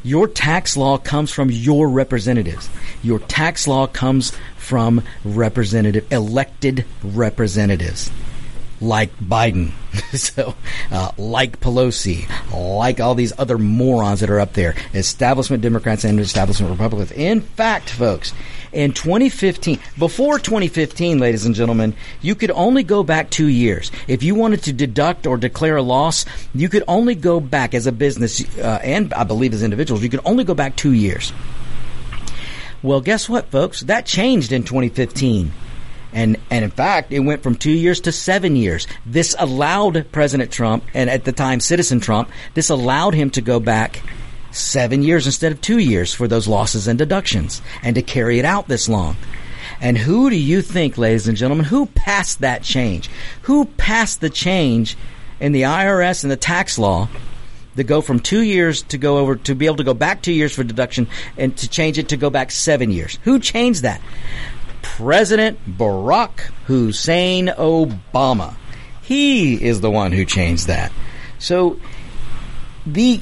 [0.02, 2.70] Your tax law comes from your representatives.
[3.02, 4.32] Your tax law comes
[4.70, 8.08] from representative, elected representatives
[8.80, 9.72] like Biden,
[10.16, 10.54] so
[10.92, 16.20] uh, like Pelosi, like all these other morons that are up there, establishment Democrats and
[16.20, 17.10] establishment Republicans.
[17.10, 18.32] In fact, folks,
[18.72, 23.90] in 2015, before 2015, ladies and gentlemen, you could only go back two years.
[24.06, 27.88] If you wanted to deduct or declare a loss, you could only go back as
[27.88, 31.32] a business, uh, and I believe as individuals, you could only go back two years.
[32.82, 33.80] Well, guess what, folks?
[33.82, 35.52] That changed in 2015.
[36.12, 38.86] And, and in fact, it went from two years to seven years.
[39.06, 43.60] This allowed President Trump, and at the time, Citizen Trump, this allowed him to go
[43.60, 44.02] back
[44.50, 48.44] seven years instead of two years for those losses and deductions and to carry it
[48.44, 49.16] out this long.
[49.80, 53.08] And who do you think, ladies and gentlemen, who passed that change?
[53.42, 54.96] Who passed the change
[55.38, 57.08] in the IRS and the tax law
[57.76, 60.32] to go from two years to go over to be able to go back two
[60.32, 63.18] years for deduction and to change it to go back seven years?
[63.24, 64.00] Who changed that?
[64.82, 68.54] President Barack Hussein Obama.
[69.02, 70.92] He is the one who changed that.
[71.38, 71.78] So
[72.86, 73.20] the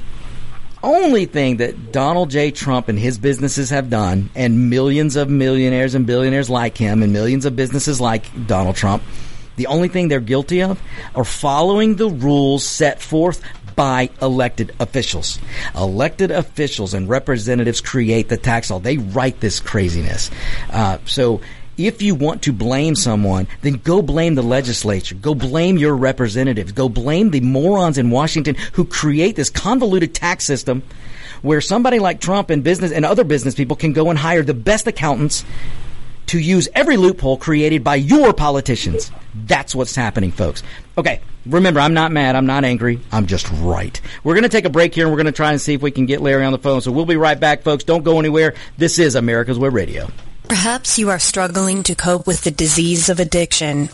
[0.82, 2.50] only thing that Donald J.
[2.50, 7.12] Trump and his businesses have done, and millions of millionaires and billionaires like him, and
[7.12, 9.02] millions of businesses like Donald Trump,
[9.56, 10.80] the only thing they're guilty of
[11.14, 13.42] are following the rules set forth
[13.78, 15.38] by elected officials.
[15.72, 18.80] Elected officials and representatives create the tax law.
[18.80, 20.32] They write this craziness.
[20.68, 21.40] Uh, so
[21.76, 25.14] if you want to blame someone, then go blame the legislature.
[25.14, 26.72] Go blame your representatives.
[26.72, 30.82] Go blame the morons in Washington who create this convoluted tax system
[31.42, 34.54] where somebody like Trump and business and other business people can go and hire the
[34.54, 35.44] best accountants
[36.28, 39.10] to use every loophole created by your politicians.
[39.34, 40.62] That's what's happening, folks.
[40.96, 42.36] Okay, remember, I'm not mad.
[42.36, 43.00] I'm not angry.
[43.12, 44.00] I'm just right.
[44.24, 45.82] We're going to take a break here and we're going to try and see if
[45.82, 46.80] we can get Larry on the phone.
[46.80, 47.84] So we'll be right back, folks.
[47.84, 48.54] Don't go anywhere.
[48.76, 50.08] This is America's Web Radio.
[50.48, 53.90] Perhaps you are struggling to cope with the disease of addiction.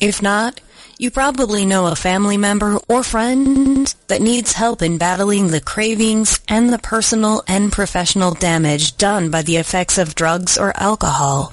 [0.00, 0.60] If not,
[0.98, 6.40] you probably know a family member or friend that needs help in battling the cravings
[6.46, 11.52] and the personal and professional damage done by the effects of drugs or alcohol.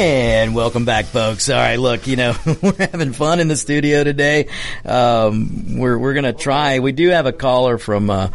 [0.00, 1.50] And welcome back, folks.
[1.50, 4.48] All right, look, you know, we're having fun in the studio today.
[4.82, 6.78] Um, we're we're gonna try.
[6.78, 8.30] We do have a caller from uh,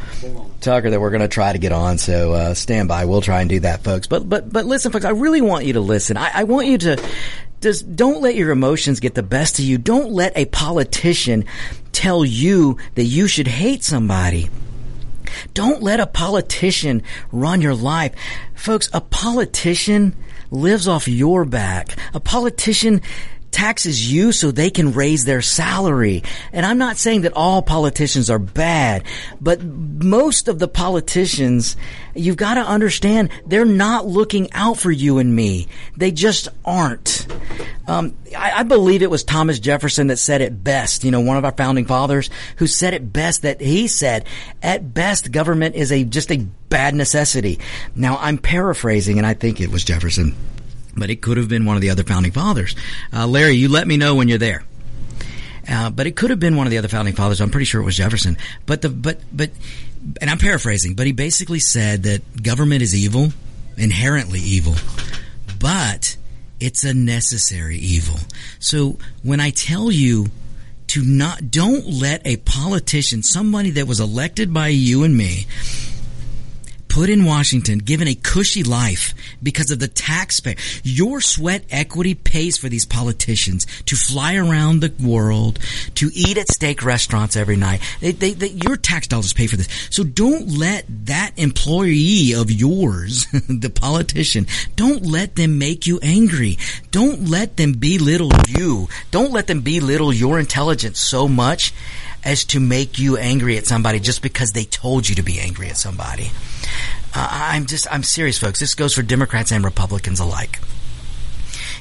[0.62, 1.98] Tucker that we're gonna try to get on.
[1.98, 3.06] So uh, stand by.
[3.06, 4.06] We'll try and do that, folks.
[4.06, 5.06] But but but listen, folks.
[5.06, 6.18] I really want you to listen.
[6.18, 7.04] I, I want you to
[7.62, 9.80] just don't let your emotions get the best of you.
[9.80, 11.46] Don't let a politician
[11.94, 14.52] tell you that you should hate somebody.
[15.56, 17.02] Don't let a politician
[17.32, 18.14] run your life.
[18.54, 20.16] Folks, a politician
[20.56, 21.96] lives off your back.
[22.14, 23.02] A politician
[23.56, 26.24] taxes you so they can raise their salary.
[26.52, 29.06] And I'm not saying that all politicians are bad,
[29.40, 31.78] but most of the politicians,
[32.14, 35.68] you've got to understand, they're not looking out for you and me.
[35.96, 37.28] They just aren't.
[37.88, 41.38] Um, I, I, believe it was Thomas Jefferson that said it best, you know, one
[41.38, 44.26] of our founding fathers who said it best that he said,
[44.62, 46.38] at best, government is a, just a
[46.68, 47.60] bad necessity.
[47.96, 50.36] Now, I'm paraphrasing and I think it was Jefferson
[50.96, 52.76] but it could have been one of the other founding fathers.
[53.14, 54.64] Uh, Larry, you let me know when you're there.
[55.68, 57.42] Uh, but it could have been one of the other founding fathers.
[57.42, 58.38] I'm pretty sure it was Jefferson.
[58.66, 59.50] But the but but
[60.22, 63.30] and I'm paraphrasing, but he basically said that government is evil,
[63.76, 64.76] inherently evil,
[65.60, 66.18] but
[66.60, 68.20] it's a necessary evil.
[68.60, 70.28] So when I tell you
[70.88, 75.48] to not don't let a politician, somebody that was elected by you and me,
[76.96, 80.56] put in Washington, given a cushy life because of the taxpayer.
[80.82, 85.60] Your sweat equity pays for these politicians to fly around the world,
[85.96, 87.82] to eat at steak restaurants every night.
[88.00, 89.68] They, they, they, your tax dollars pay for this.
[89.90, 96.58] So don't let that employee of yours, the politician, don't let them make you angry.
[96.92, 98.88] Don't let them belittle you.
[99.12, 101.74] Don't let them belittle your intelligence so much
[102.26, 105.70] as to make you angry at somebody just because they told you to be angry
[105.70, 106.32] at somebody.
[107.14, 108.60] Uh, I'm just, I'm serious, folks.
[108.60, 110.60] This goes for Democrats and Republicans alike.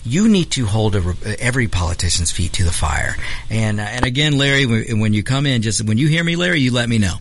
[0.04, 3.16] You need to hold a, every politician's feet to the fire.
[3.48, 6.60] And, uh, and again, Larry, when you come in, just when you hear me, Larry,
[6.60, 7.16] you let me know.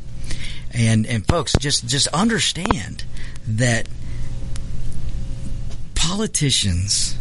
[0.71, 3.05] And, and folks, just, just understand
[3.47, 3.87] that
[5.95, 7.17] politicians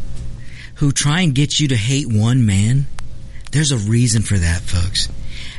[0.77, 2.87] who try and get you to hate one man,
[3.53, 5.09] there's a reason for that, folks.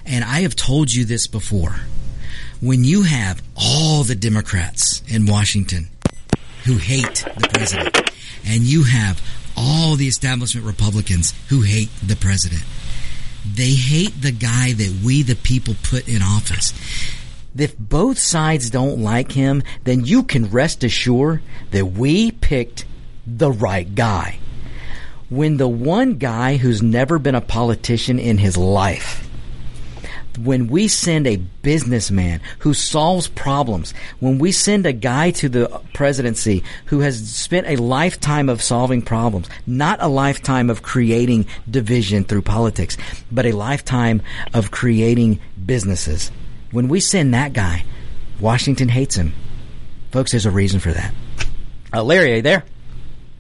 [0.06, 1.76] And I have told you this before.
[2.60, 5.90] When you have all the Democrats in Washington
[6.66, 8.12] who hate the president,
[8.46, 9.22] and you have
[9.56, 12.64] all the establishment Republicans who hate the president,
[13.46, 16.74] they hate the guy that we, the people, put in office.
[17.58, 21.42] If both sides don't like him, then you can rest assured
[21.72, 22.86] that we picked
[23.28, 24.40] the right guy.
[25.30, 29.30] When the one guy who's never been a politician in his life
[30.38, 35.82] when we send a businessman who solves problems, when we send a guy to the
[35.94, 42.24] presidency who has spent a lifetime of solving problems, not a lifetime of creating division
[42.24, 42.98] through politics,
[43.32, 44.22] but a lifetime
[44.54, 46.32] of creating businesses.
[46.72, 47.86] When we send that guy,
[48.40, 49.34] Washington hates him.
[50.12, 51.14] Folks, there's a reason for that.
[51.94, 52.64] Uh, Larry, are you there?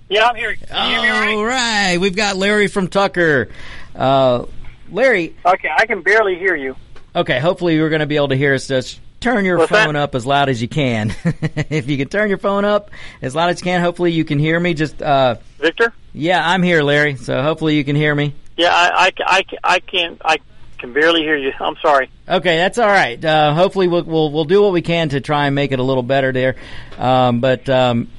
[0.09, 0.55] Yeah, I'm here.
[0.55, 1.35] Can you hear me all right?
[1.35, 3.49] All right, we've got Larry from Tucker.
[3.95, 4.45] Uh,
[4.91, 6.75] Larry, Okay, I can barely hear you.
[7.15, 8.67] okay, hopefully you're going to be able to hear us.
[8.67, 10.01] Just turn your What's phone that?
[10.03, 11.15] up as loud as you can.
[11.23, 14.39] if you can turn your phone up as loud as you can, hopefully you can
[14.39, 14.73] hear me.
[14.73, 15.93] Just, uh, Victor?
[16.13, 17.15] yeah, I'm here, Larry.
[17.15, 18.33] So hopefully you can hear me.
[18.57, 20.21] Yeah, I, I, I, I can't.
[20.23, 20.37] I
[20.77, 21.51] can barely hear you.
[21.59, 22.09] I'm sorry.
[22.27, 23.23] Okay, that's all right.
[23.23, 25.83] Uh, hopefully, we'll, we'll we'll do what we can to try and make it a
[25.83, 26.55] little better there.
[26.99, 28.09] Um, but um,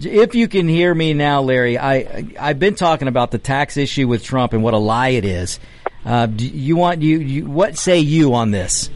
[0.00, 4.08] if you can hear me now, Larry, I I've been talking about the tax issue
[4.08, 5.60] with Trump and what a lie it is.
[6.04, 8.88] Uh, do you want you, you what say you on this?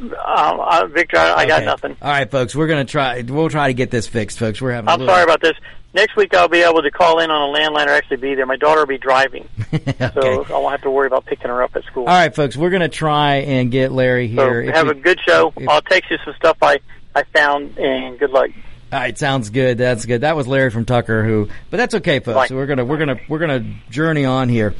[0.00, 1.96] Uh, uh, Victor, I, I got nothing.
[2.00, 3.20] All right, folks, we're gonna try.
[3.22, 4.60] We'll try to get this fixed, folks.
[4.60, 4.88] We're having.
[4.88, 5.52] a I'm little, sorry about this.
[5.92, 8.46] Next week I'll be able to call in on a landline or actually be there.
[8.46, 10.10] My daughter will be driving, okay.
[10.14, 12.02] so I won't have to worry about picking her up at school.
[12.06, 14.62] All right, folks, we're gonna try and get Larry here.
[14.62, 15.52] If have we- a good show.
[15.56, 16.78] if- I'll text you some stuff I,
[17.14, 18.50] I found, and good luck.
[18.92, 19.78] All right, sounds good.
[19.78, 20.22] That's good.
[20.22, 22.36] That was Larry from Tucker, who, but that's okay, folks.
[22.36, 22.48] Right.
[22.48, 24.74] So we're gonna we're gonna we're gonna journey on here.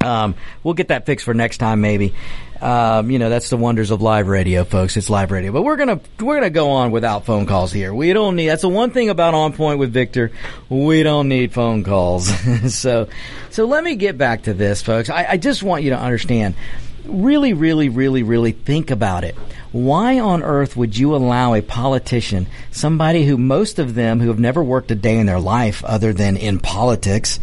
[0.00, 2.14] Um, we'll get that fixed for next time, maybe.
[2.60, 4.96] Um, you know, that's the wonders of live radio, folks.
[4.96, 7.94] It's live radio, but we're gonna we're gonna go on without phone calls here.
[7.94, 8.48] We don't need.
[8.48, 10.32] That's the one thing about On Point with Victor.
[10.68, 12.28] We don't need phone calls.
[12.74, 13.08] so,
[13.50, 15.08] so let me get back to this, folks.
[15.08, 16.54] I, I just want you to understand.
[17.04, 19.34] Really, really, really, really think about it.
[19.72, 24.40] Why on earth would you allow a politician, somebody who most of them who have
[24.40, 27.38] never worked a day in their life other than in politics,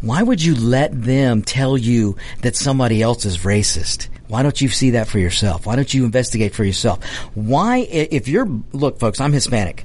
[0.00, 4.08] why would you let them tell you that somebody else is racist?
[4.28, 5.66] Why don't you see that for yourself?
[5.66, 7.04] Why don't you investigate for yourself?
[7.34, 9.84] Why, if you're, look, folks, I'm Hispanic.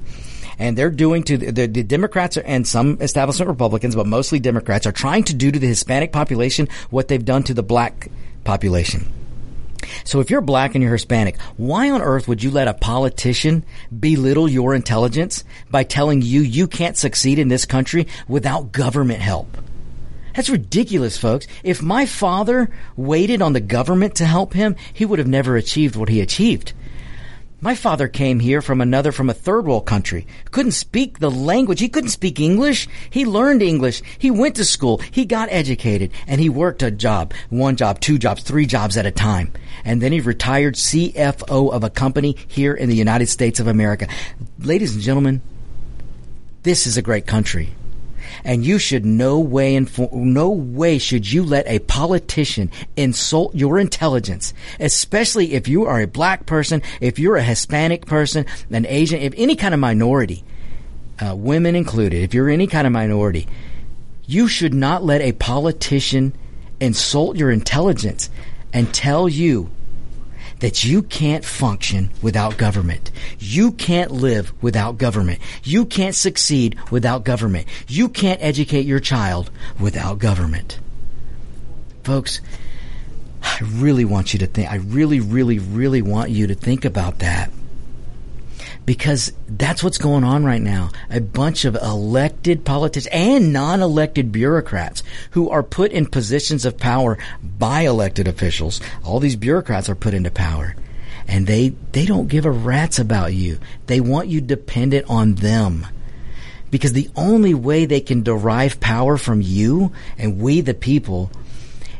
[0.57, 4.91] And they're doing to the, the Democrats and some establishment Republicans, but mostly Democrats, are
[4.91, 8.09] trying to do to the Hispanic population what they've done to the black
[8.43, 9.11] population.
[10.03, 13.65] So if you're black and you're Hispanic, why on earth would you let a politician
[13.97, 19.57] belittle your intelligence by telling you you can't succeed in this country without government help?
[20.35, 21.47] That's ridiculous, folks.
[21.63, 25.95] If my father waited on the government to help him, he would have never achieved
[25.95, 26.73] what he achieved.
[27.63, 30.25] My father came here from another, from a third world country.
[30.49, 31.79] Couldn't speak the language.
[31.79, 32.87] He couldn't speak English.
[33.11, 34.01] He learned English.
[34.17, 34.97] He went to school.
[35.11, 39.05] He got educated and he worked a job, one job, two jobs, three jobs at
[39.05, 39.53] a time.
[39.85, 44.07] And then he retired CFO of a company here in the United States of America.
[44.57, 45.43] Ladies and gentlemen,
[46.63, 47.69] this is a great country.
[48.43, 53.79] And you should no way info- no way should you let a politician insult your
[53.79, 59.21] intelligence, especially if you are a black person, if you're a Hispanic person, an Asian,
[59.21, 60.43] if any kind of minority,
[61.19, 63.47] uh, women included, if you're any kind of minority,
[64.25, 66.33] you should not let a politician
[66.79, 68.29] insult your intelligence
[68.73, 69.69] and tell you
[70.61, 73.11] that you can't function without government.
[73.39, 75.39] You can't live without government.
[75.63, 77.67] You can't succeed without government.
[77.87, 80.79] You can't educate your child without government.
[82.03, 82.41] Folks,
[83.43, 87.19] I really want you to think, I really, really, really want you to think about
[87.19, 87.51] that.
[88.85, 90.89] Because that's what's going on right now.
[91.09, 97.17] A bunch of elected politicians and non-elected bureaucrats who are put in positions of power
[97.43, 98.81] by elected officials.
[99.03, 100.75] All these bureaucrats are put into power.
[101.27, 103.59] And they, they don't give a rat's about you.
[103.85, 105.85] They want you dependent on them
[106.71, 111.29] because the only way they can derive power from you and we the people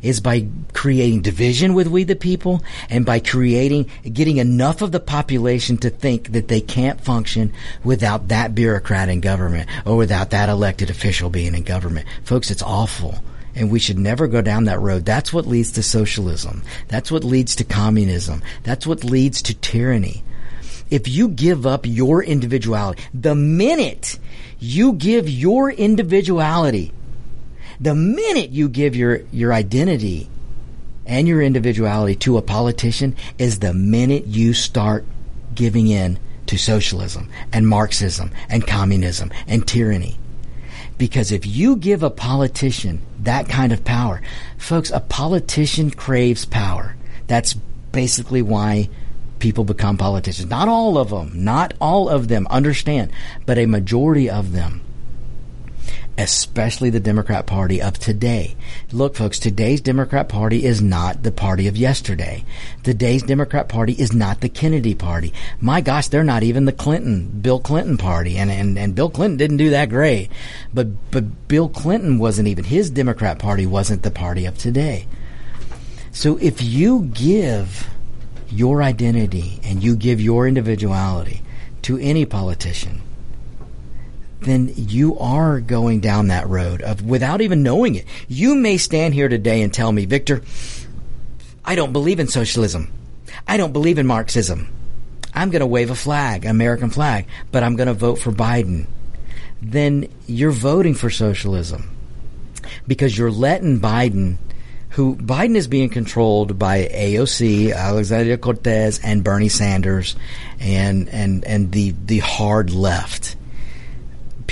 [0.01, 4.99] is by creating division with we the people and by creating getting enough of the
[4.99, 10.49] population to think that they can't function without that bureaucrat in government or without that
[10.49, 13.15] elected official being in government folks it's awful
[13.53, 15.03] and we should never go down that road.
[15.03, 16.63] That's what leads to socialism.
[16.87, 18.41] That's what leads to communism.
[18.63, 20.23] That's what leads to tyranny
[20.91, 24.19] if you give up your individuality, the minute
[24.59, 26.91] you give your individuality,
[27.81, 30.29] the minute you give your, your identity
[31.05, 35.03] and your individuality to a politician is the minute you start
[35.55, 40.19] giving in to socialism and Marxism and communism and tyranny.
[40.99, 44.21] Because if you give a politician that kind of power,
[44.59, 46.95] folks, a politician craves power.
[47.25, 48.89] That's basically why
[49.39, 50.49] people become politicians.
[50.49, 53.11] Not all of them, not all of them, understand,
[53.47, 54.81] but a majority of them
[56.17, 58.55] especially the Democrat Party of today.
[58.91, 62.43] Look, folks, today's Democrat Party is not the party of yesterday.
[62.83, 65.33] Today's Democrat Party is not the Kennedy Party.
[65.59, 68.37] My gosh, they're not even the Clinton, Bill Clinton Party.
[68.37, 70.29] And, and, and Bill Clinton didn't do that great.
[70.73, 75.07] But, but Bill Clinton wasn't even, his Democrat Party wasn't the party of today.
[76.11, 77.89] So if you give
[78.49, 81.41] your identity and you give your individuality
[81.83, 83.01] to any politician,
[84.41, 88.05] then you are going down that road of without even knowing it.
[88.27, 90.41] You may stand here today and tell me, Victor,
[91.63, 92.91] I don't believe in socialism.
[93.47, 94.73] I don't believe in Marxism.
[95.33, 98.87] I'm going to wave a flag, American flag, but I'm going to vote for Biden.
[99.61, 101.95] Then you're voting for socialism
[102.87, 104.37] because you're letting Biden
[104.91, 110.17] who Biden is being controlled by AOC, Alexandria Cortez, and Bernie Sanders,
[110.59, 113.37] and and and the the hard left.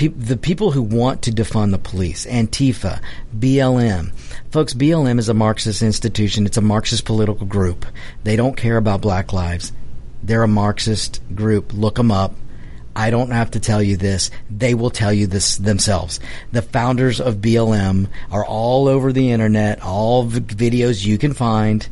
[0.00, 3.02] Pe- the people who want to defund the police, Antifa,
[3.38, 4.10] BLM.
[4.50, 6.46] Folks, BLM is a Marxist institution.
[6.46, 7.84] It's a Marxist political group.
[8.24, 9.72] They don't care about black lives.
[10.22, 11.74] They're a Marxist group.
[11.74, 12.34] Look them up.
[12.96, 14.30] I don't have to tell you this.
[14.50, 16.18] They will tell you this themselves.
[16.50, 21.86] The founders of BLM are all over the internet, all v- videos you can find.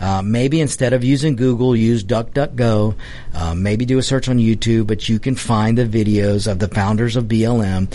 [0.00, 2.94] Uh, maybe instead of using Google, use DuckDuckGo.
[3.34, 6.68] Uh, maybe do a search on YouTube, but you can find the videos of the
[6.68, 7.92] founders of BLM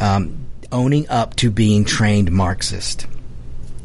[0.00, 3.06] um, owning up to being trained Marxist.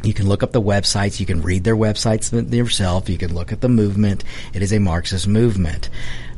[0.04, 1.20] You can look up the websites.
[1.20, 3.10] You can read their websites yourself.
[3.10, 4.24] You can look at the movement.
[4.54, 5.90] It is a Marxist movement.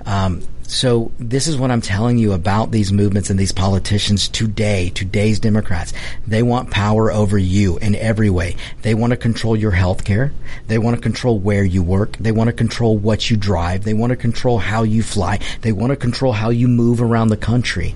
[0.06, 4.89] Um, so this is what I'm telling you about these movements and these politicians today,
[4.89, 5.93] today's Democrats.
[6.26, 8.55] They want power over you in every way.
[8.82, 10.34] They want to control your health care.
[10.68, 12.18] They want to control where you work.
[12.18, 13.84] They want to control what you drive.
[13.84, 15.39] They want to control how you fly.
[15.61, 17.93] They want to control how you move around the country.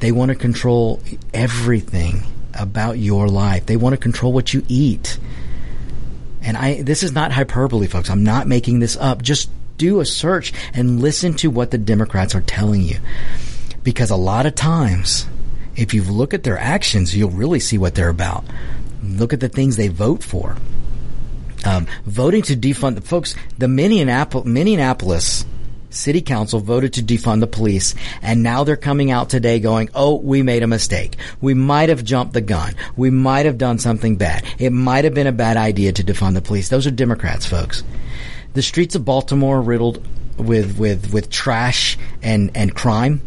[0.00, 1.00] They want to control
[1.32, 3.66] everything about your life.
[3.66, 5.18] They want to control what you eat.
[6.42, 8.10] And I, this is not hyperbole, folks.
[8.10, 9.22] I'm not making this up.
[9.22, 12.98] Just do a search and listen to what the Democrats are telling you.
[13.82, 15.26] Because a lot of times,
[15.76, 18.44] if you look at their actions, you'll really see what they're about.
[19.02, 20.56] Look at the things they vote for.
[21.64, 25.44] Um, voting to defund the folks, the Minneapolis, Minneapolis
[25.90, 30.16] City Council voted to defund the police, and now they're coming out today going, oh,
[30.16, 31.16] we made a mistake.
[31.40, 32.74] We might have jumped the gun.
[32.96, 34.44] We might have done something bad.
[34.58, 36.68] It might have been a bad idea to defund the police.
[36.68, 37.84] Those are Democrats, folks.
[38.54, 43.22] The streets of Baltimore riddled with, with, with trash and, and crime.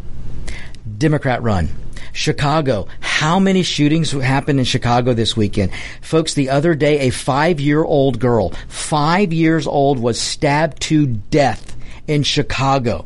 [0.98, 1.68] Democrat run.
[2.12, 2.86] Chicago.
[3.00, 5.72] How many shootings happened in Chicago this weekend?
[6.00, 11.06] Folks, the other day, a five year old girl, five years old, was stabbed to
[11.06, 13.04] death in Chicago.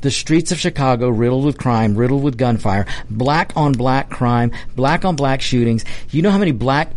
[0.00, 5.04] The streets of Chicago riddled with crime, riddled with gunfire, black on black crime, black
[5.04, 5.84] on black shootings.
[6.10, 6.92] You know how many black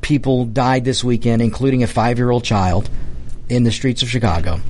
[0.00, 2.88] people died this weekend, including a five year old child,
[3.48, 4.60] in the streets of Chicago?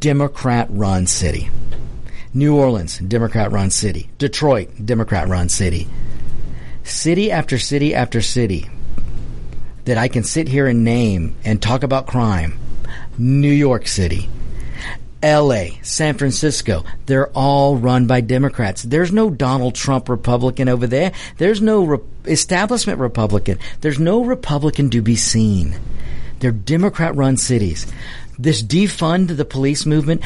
[0.00, 1.50] Democrat run city.
[2.32, 4.10] New Orleans, Democrat run city.
[4.18, 5.88] Detroit, Democrat run city.
[6.82, 8.68] City after city after city
[9.84, 12.58] that I can sit here and name and talk about crime.
[13.16, 14.28] New York City,
[15.22, 18.82] LA, San Francisco, they're all run by Democrats.
[18.82, 21.12] There's no Donald Trump Republican over there.
[21.38, 23.58] There's no re- establishment Republican.
[23.80, 25.76] There's no Republican to be seen.
[26.44, 27.86] They're Democrat run cities.
[28.38, 30.20] This defund the police movement,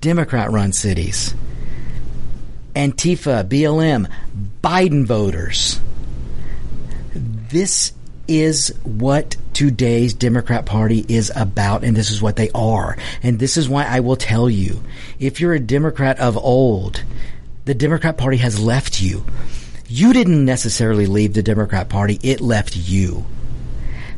[0.00, 1.34] Democrat run cities.
[2.76, 4.08] Antifa, BLM,
[4.62, 5.80] Biden voters.
[7.12, 7.92] This
[8.28, 12.96] is what today's Democrat Party is about, and this is what they are.
[13.24, 14.84] And this is why I will tell you
[15.18, 17.02] if you're a Democrat of old,
[17.64, 19.24] the Democrat Party has left you.
[19.88, 23.26] You didn't necessarily leave the Democrat Party, it left you.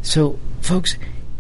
[0.03, 0.99] So, folks,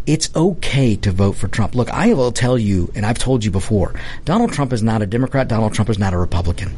[0.08, 1.74] it's okay to vote for Trump.
[1.74, 3.94] Look, I will tell you, and I've told you before,
[4.24, 6.74] Donald Trump is not a Democrat, Donald Trump is not a Republican.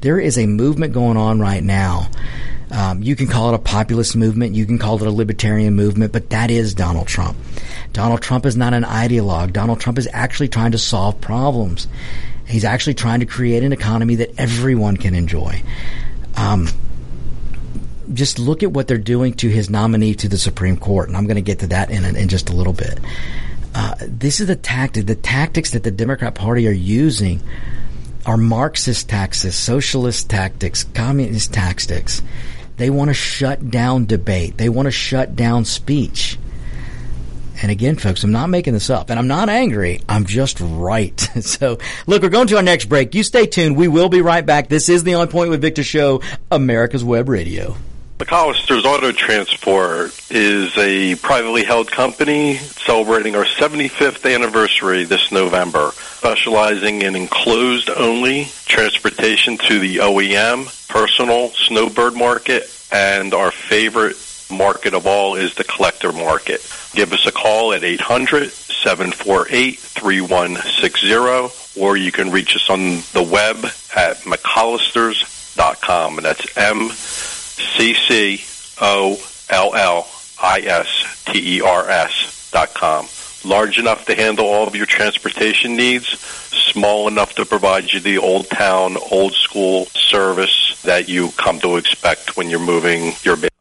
[0.00, 2.08] There is a movement going on right now.
[2.72, 6.12] Um, you can call it a populist movement, you can call it a libertarian movement,
[6.12, 7.36] but that is Donald Trump.
[7.92, 9.52] Donald Trump is not an ideologue.
[9.52, 11.86] Donald Trump is actually trying to solve problems.
[12.44, 15.62] He's actually trying to create an economy that everyone can enjoy.
[16.36, 16.66] Um,
[18.12, 21.26] just look at what they're doing to his nominee to the Supreme Court, and I'm
[21.26, 22.98] going to get to that in in just a little bit.
[23.74, 27.42] Uh, this is the tactic, the tactics that the Democrat Party are using
[28.24, 32.22] are Marxist tactics, socialist tactics, communist tactics.
[32.76, 34.58] They want to shut down debate.
[34.58, 36.38] They want to shut down speech.
[37.62, 40.00] And again, folks, I'm not making this up and I'm not angry.
[40.08, 41.18] I'm just right.
[41.40, 43.14] so look, we're going to our next break.
[43.14, 43.76] You stay tuned.
[43.76, 44.68] We will be right back.
[44.68, 47.76] This is the On Point with Victor show, America's Web Radio.
[48.18, 57.02] McCollister's Auto Transport is a privately held company celebrating our 75th anniversary this November, specializing
[57.02, 62.62] in enclosed only transportation to the OEM, personal, snowbird market,
[62.92, 64.16] and our favorite
[64.48, 66.64] market of all is the collector market.
[66.92, 73.28] Give us a call at 800 748 3160, or you can reach us on the
[73.28, 73.56] web
[73.96, 75.32] at McCollisters
[75.80, 76.90] com, and that's M
[77.54, 78.44] C C
[78.80, 80.08] O L L
[80.42, 83.06] I S T E R S dot com.
[83.44, 88.18] Large enough to handle all of your transportation needs, small enough to provide you the
[88.18, 93.53] old town, old school service that you come to expect when you're moving your business.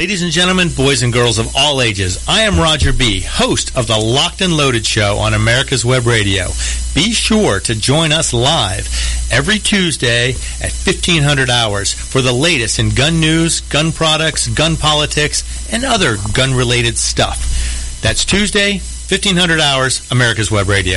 [0.00, 3.86] Ladies and gentlemen, boys and girls of all ages, I am Roger B., host of
[3.86, 6.46] the Locked and Loaded Show on America's Web Radio.
[6.94, 8.88] Be sure to join us live
[9.30, 15.44] every Tuesday at 1500 hours for the latest in gun news, gun products, gun politics,
[15.70, 18.00] and other gun-related stuff.
[18.00, 20.96] That's Tuesday, 1500 hours, America's Web Radio.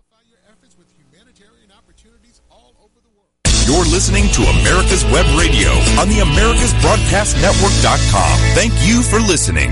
[3.71, 8.39] You're listening to America's Web Radio on the AmericasBroadcastNetwork.com.
[8.53, 9.71] Thank you for listening.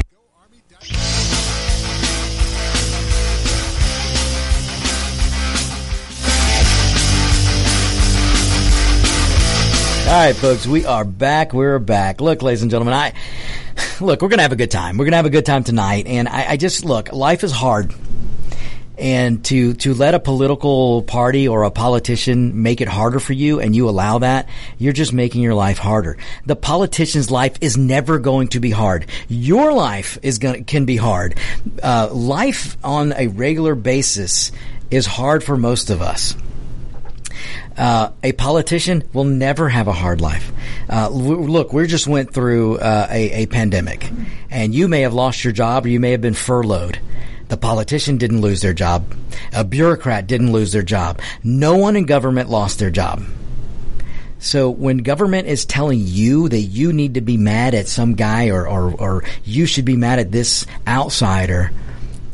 [10.08, 11.52] All right, folks, we are back.
[11.52, 12.22] We're back.
[12.22, 13.12] Look, ladies and gentlemen, I
[14.00, 14.22] look.
[14.22, 14.98] We're gonna have a good time.
[14.98, 17.12] We're gonna have a good time tonight, and I, I just look.
[17.12, 17.94] Life is hard,
[19.00, 23.60] and to to let a political party or a politician make it harder for you,
[23.60, 26.18] and you allow that, you're just making your life harder.
[26.46, 29.06] The politician's life is never going to be hard.
[29.28, 31.40] Your life is going can be hard.
[31.82, 34.52] Uh, life on a regular basis
[34.92, 36.36] is hard for most of us.
[37.78, 40.52] Uh, a politician will never have a hard life.
[40.90, 44.10] Uh, w- look, we just went through uh, a, a pandemic,
[44.50, 47.00] and you may have lost your job or you may have been furloughed.
[47.50, 49.14] The politician didn't lose their job.
[49.54, 51.20] A bureaucrat didn't lose their job.
[51.44, 53.24] No one in government lost their job.
[54.38, 58.50] So when government is telling you that you need to be mad at some guy
[58.50, 61.72] or, or, or you should be mad at this outsider,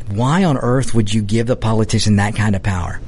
[0.08, 3.00] why on earth would you give the politician that kind of power?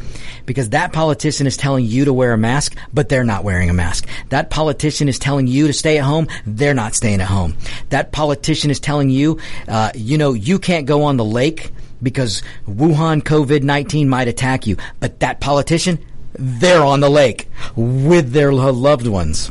[0.48, 3.74] because that politician is telling you to wear a mask, but they're not wearing a
[3.74, 4.09] mask.
[4.30, 7.54] That politician is telling you to stay at home, they're not staying at home.
[7.90, 9.38] That politician is telling you,
[9.68, 11.70] uh, you know, you can't go on the lake
[12.03, 14.76] because Wuhan COVID 19 might attack you.
[15.01, 15.99] But that politician,
[16.34, 19.51] they're on the lake with their loved ones.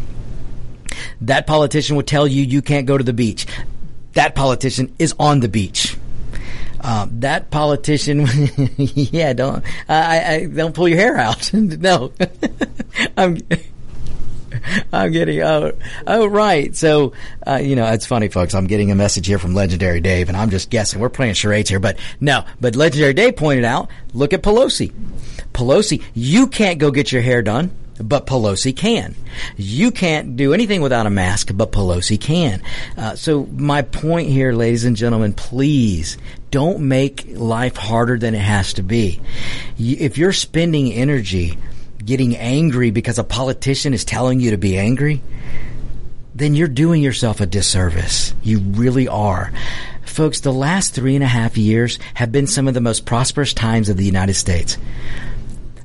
[1.21, 3.45] That politician would tell you you can't go to the beach.
[4.13, 5.97] That politician is on the beach.
[6.79, 8.27] Uh, that politician,
[8.77, 11.51] yeah, don't I, I, don't pull your hair out.
[11.53, 12.13] no,
[13.17, 13.39] I'm.
[14.93, 15.73] I'm getting oh
[16.05, 16.75] oh right.
[16.75, 17.13] So
[17.45, 18.53] uh, you know it's funny, folks.
[18.53, 20.99] I'm getting a message here from Legendary Dave, and I'm just guessing.
[20.99, 22.45] We're playing charades here, but no.
[22.59, 23.89] But Legendary Dave pointed out.
[24.13, 24.93] Look at Pelosi.
[25.53, 29.15] Pelosi, you can't go get your hair done but Pelosi can.
[29.55, 32.61] You can't do anything without a mask, but Pelosi can.
[32.95, 36.17] Uh, so my point here, ladies and gentlemen, please
[36.51, 39.19] don't make life harder than it has to be.
[39.77, 41.57] If you're spending energy
[42.07, 45.21] getting angry because a politician is telling you to be angry,
[46.33, 48.33] then you're doing yourself a disservice.
[48.41, 49.51] You really are.
[50.05, 53.53] Folks, the last three and a half years have been some of the most prosperous
[53.53, 54.79] times of the United States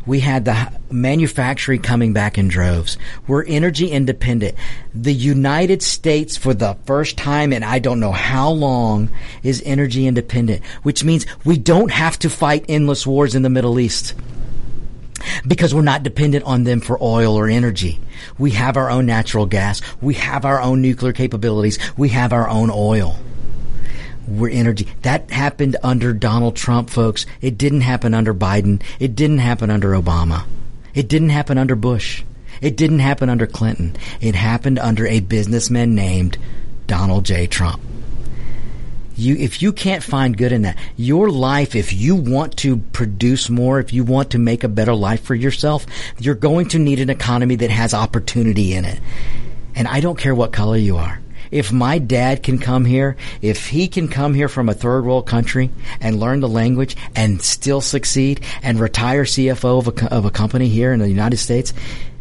[0.07, 2.99] we had the manufacturing coming back in droves.
[3.27, 4.57] We're energy independent.
[4.95, 9.11] The United States, for the first time in I don't know how long,
[9.43, 13.79] is energy independent, which means we don't have to fight endless wars in the Middle
[13.79, 14.15] East
[15.47, 18.01] because we're not dependent on them for oil or energy.
[18.39, 19.81] We have our own natural gas.
[20.01, 21.79] We have our own nuclear capabilities.
[21.97, 23.17] We have our own oil
[24.27, 24.89] we're energy.
[25.03, 27.27] That happened under Donald Trump, folks.
[27.41, 28.83] It didn't happen under Biden.
[28.99, 30.45] It didn't happen under Obama.
[30.95, 32.23] It didn't happen under Bush.
[32.61, 33.97] It didn't happen under Clinton.
[34.21, 36.39] It happened under a businessman named
[36.87, 37.47] Donald J.
[37.47, 37.83] Trump.
[39.17, 43.51] You, if you can't find good in that, your life, if you want to produce
[43.51, 45.87] more, if you want to make a better life for yourself,
[46.19, 49.01] you're going to need an economy that has opportunity in it.
[49.75, 53.69] And I don't care what color you are if my dad can come here, if
[53.69, 57.81] he can come here from a third world country and learn the language and still
[57.81, 61.75] succeed and retire CFO of a, of a company here in the United States,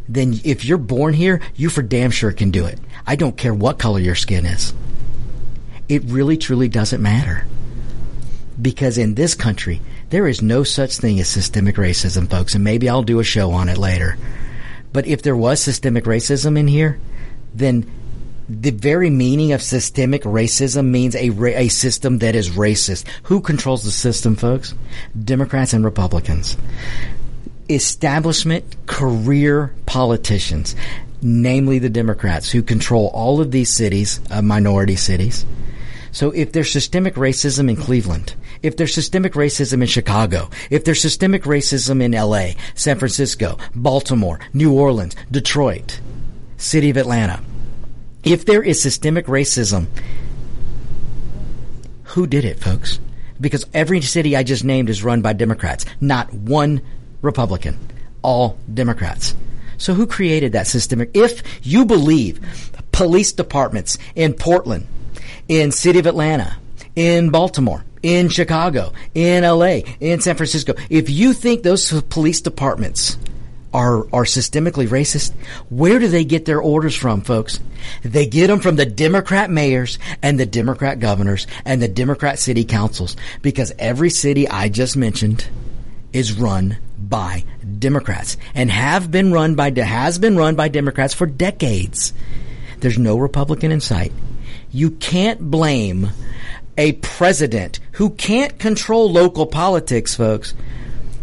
[0.08, 2.78] then if you're born here, you for damn sure can do it.
[3.08, 4.74] I don't care what color your skin is.
[5.92, 7.46] It really truly doesn't matter.
[8.62, 12.88] Because in this country, there is no such thing as systemic racism, folks, and maybe
[12.88, 14.16] I'll do a show on it later.
[14.94, 16.98] But if there was systemic racism in here,
[17.54, 17.92] then
[18.48, 23.06] the very meaning of systemic racism means a, ra- a system that is racist.
[23.24, 24.74] Who controls the system, folks?
[25.22, 26.56] Democrats and Republicans.
[27.70, 30.74] Establishment career politicians,
[31.22, 35.46] namely the Democrats, who control all of these cities, uh, minority cities.
[36.12, 41.02] So if there's systemic racism in Cleveland, if there's systemic racism in Chicago, if there's
[41.02, 46.02] systemic racism in LA, San Francisco, Baltimore, New Orleans, Detroit,
[46.58, 47.42] City of Atlanta,
[48.24, 49.88] if there is systemic racism,
[52.04, 53.00] who did it, folks?
[53.40, 56.82] Because every city I just named is run by Democrats, not one
[57.22, 57.80] Republican,
[58.22, 59.34] all Democrats.
[59.78, 61.12] So who created that systemic?
[61.14, 62.40] If you believe
[62.92, 64.86] police departments in Portland,
[65.52, 66.56] in City of Atlanta,
[66.96, 73.18] in Baltimore, in Chicago, in LA, in San Francisco, if you think those police departments
[73.74, 75.34] are are systemically racist,
[75.70, 77.60] where do they get their orders from, folks?
[78.02, 82.64] They get them from the Democrat mayors and the Democrat governors and the Democrat city
[82.64, 85.50] councils because every city I just mentioned
[86.14, 87.44] is run by
[87.78, 92.14] Democrats and have been run by has been run by Democrats for decades.
[92.80, 94.14] There's no Republican in sight.
[94.72, 96.10] You can't blame
[96.78, 100.54] a president who can't control local politics, folks.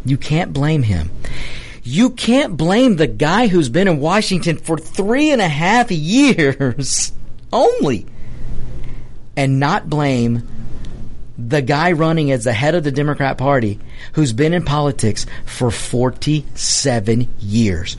[0.05, 1.11] You can't blame him.
[1.83, 7.13] You can't blame the guy who's been in Washington for three and a half years
[7.53, 8.07] only
[9.37, 10.47] and not blame
[11.39, 13.79] the guy running as the head of the Democrat Party
[14.13, 17.97] who's been in politics for 47 years.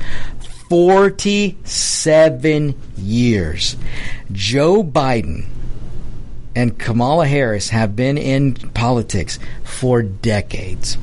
[0.70, 3.76] 47 years.
[4.32, 5.48] Joe Biden
[6.56, 11.00] and Kamala Harris have been in politics for decades.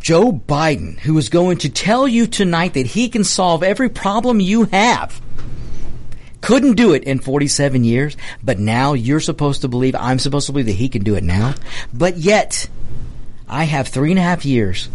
[0.00, 4.40] Joe Biden, who is going to tell you tonight that he can solve every problem
[4.40, 5.20] you have.
[6.40, 10.52] Couldn't do it in 47 years, but now you're supposed to believe, I'm supposed to
[10.52, 11.54] believe that he can do it now.
[11.92, 12.70] But yet,
[13.46, 14.88] I have three and a half years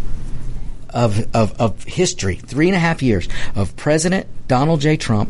[0.95, 4.95] of, of, of history, three and a half years of President Donald J.
[4.97, 5.29] Trump,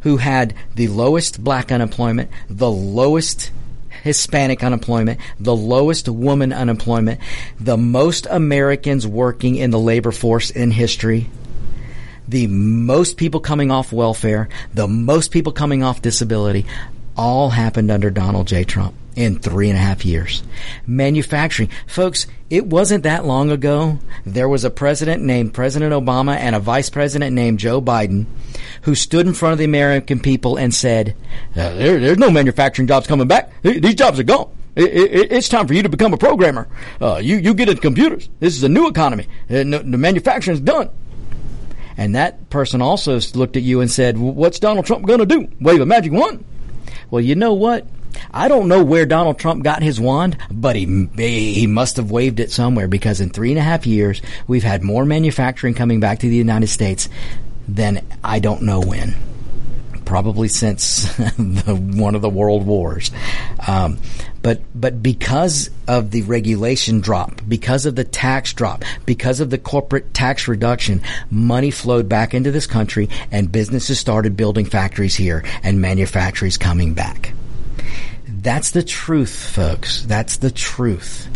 [0.00, 3.50] who had the lowest black unemployment, the lowest
[4.02, 7.20] Hispanic unemployment, the lowest woman unemployment,
[7.60, 11.28] the most Americans working in the labor force in history,
[12.26, 16.64] the most people coming off welfare, the most people coming off disability,
[17.16, 18.64] all happened under Donald J.
[18.64, 20.42] Trump in three and a half years.
[20.86, 21.68] Manufacturing.
[21.86, 23.98] Folks, it wasn't that long ago.
[24.24, 28.26] There was a president named President Obama and a vice president named Joe Biden
[28.82, 31.16] who stood in front of the American people and said,
[31.54, 33.52] there, there's no manufacturing jobs coming back.
[33.62, 34.50] These jobs are gone.
[34.74, 36.66] It, it, it's time for you to become a programmer.
[37.00, 38.28] Uh, you, you get into computers.
[38.40, 39.26] This is a new economy.
[39.50, 40.88] Uh, the manufacturing's done.
[41.98, 45.48] And that person also looked at you and said, what's Donald Trump going to do?
[45.60, 46.42] Wave a magic wand?
[47.10, 47.86] Well, you know what?
[48.32, 52.40] I don't know where Donald Trump got his wand, but he he must have waved
[52.40, 56.20] it somewhere because in three and a half years we've had more manufacturing coming back
[56.20, 57.08] to the United States
[57.68, 59.14] than I don't know when.
[60.04, 63.10] Probably since the, one of the world wars,
[63.66, 63.98] um,
[64.42, 69.58] but but because of the regulation drop, because of the tax drop, because of the
[69.58, 71.00] corporate tax reduction,
[71.30, 76.92] money flowed back into this country, and businesses started building factories here, and manufacturers coming
[76.92, 77.32] back.
[78.42, 80.02] That's the truth, folks.
[80.02, 81.28] That's the truth.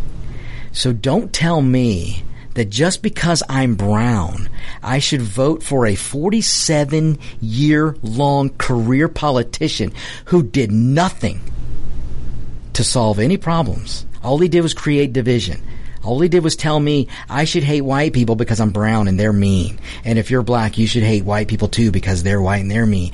[0.73, 4.49] So don't tell me that just because I'm brown,
[4.83, 9.93] I should vote for a 47 year long career politician
[10.27, 11.41] who did nothing
[12.73, 14.05] to solve any problems.
[14.25, 15.63] All he did was create division.
[16.03, 19.19] All he did was tell me I should hate white people because I'm brown and
[19.19, 19.79] they're mean.
[20.05, 22.85] And if you're black, you should hate white people too because they're white and they're
[22.87, 23.13] mean.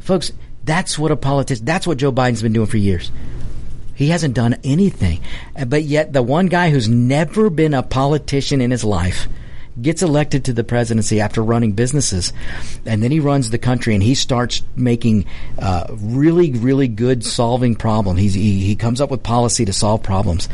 [0.00, 0.32] Folks,
[0.64, 3.10] that's what a politician, that's what Joe Biden's been doing for years.
[3.94, 5.20] He hasn't done anything.
[5.66, 9.28] But yet, the one guy who's never been a politician in his life
[9.80, 12.32] gets elected to the presidency after running businesses.
[12.86, 15.26] And then he runs the country and he starts making
[15.58, 18.20] uh, really, really good solving problems.
[18.20, 20.48] He's, he, he comes up with policy to solve problems.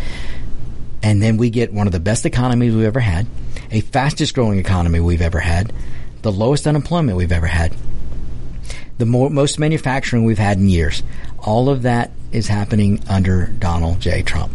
[1.03, 3.27] And then we get one of the best economies we've ever had,
[3.71, 5.73] a fastest growing economy we've ever had,
[6.23, 7.75] the lowest unemployment we've ever had
[9.01, 11.03] the more, most manufacturing we've had in years.
[11.41, 14.23] All of that is happening under Donald J.
[14.23, 14.53] Trump.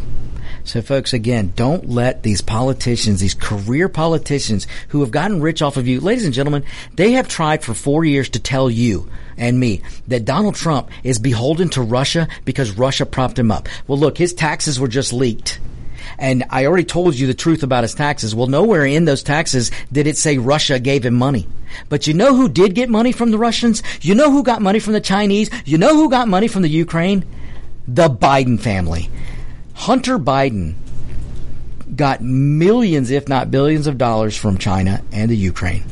[0.64, 5.78] So, folks, again, don't let these politicians, these career politicians who have gotten rich off
[5.78, 6.64] of you, ladies and gentlemen,
[6.96, 11.20] they have tried for four years to tell you and me that Donald Trump is
[11.20, 13.70] beholden to Russia because Russia propped him up.
[13.88, 15.60] Well, look, his taxes were just leaked.
[16.18, 18.34] And I already told you the truth about his taxes.
[18.34, 21.48] Well, nowhere in those taxes did it say Russia gave him money.
[21.90, 23.84] But you know who did get money from the Russians?
[24.02, 25.50] You know who got money from the Chinese?
[25.66, 27.26] You know who got money from the Ukraine?
[27.88, 29.10] The Biden family.
[29.74, 30.76] Hunter Biden
[31.96, 35.84] got millions, if not billions, of dollars from China and the Ukraine.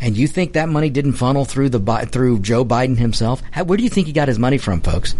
[0.00, 3.42] And you think that money didn't funnel through the through Joe Biden himself?
[3.64, 5.16] Where do you think he got his money from, folks?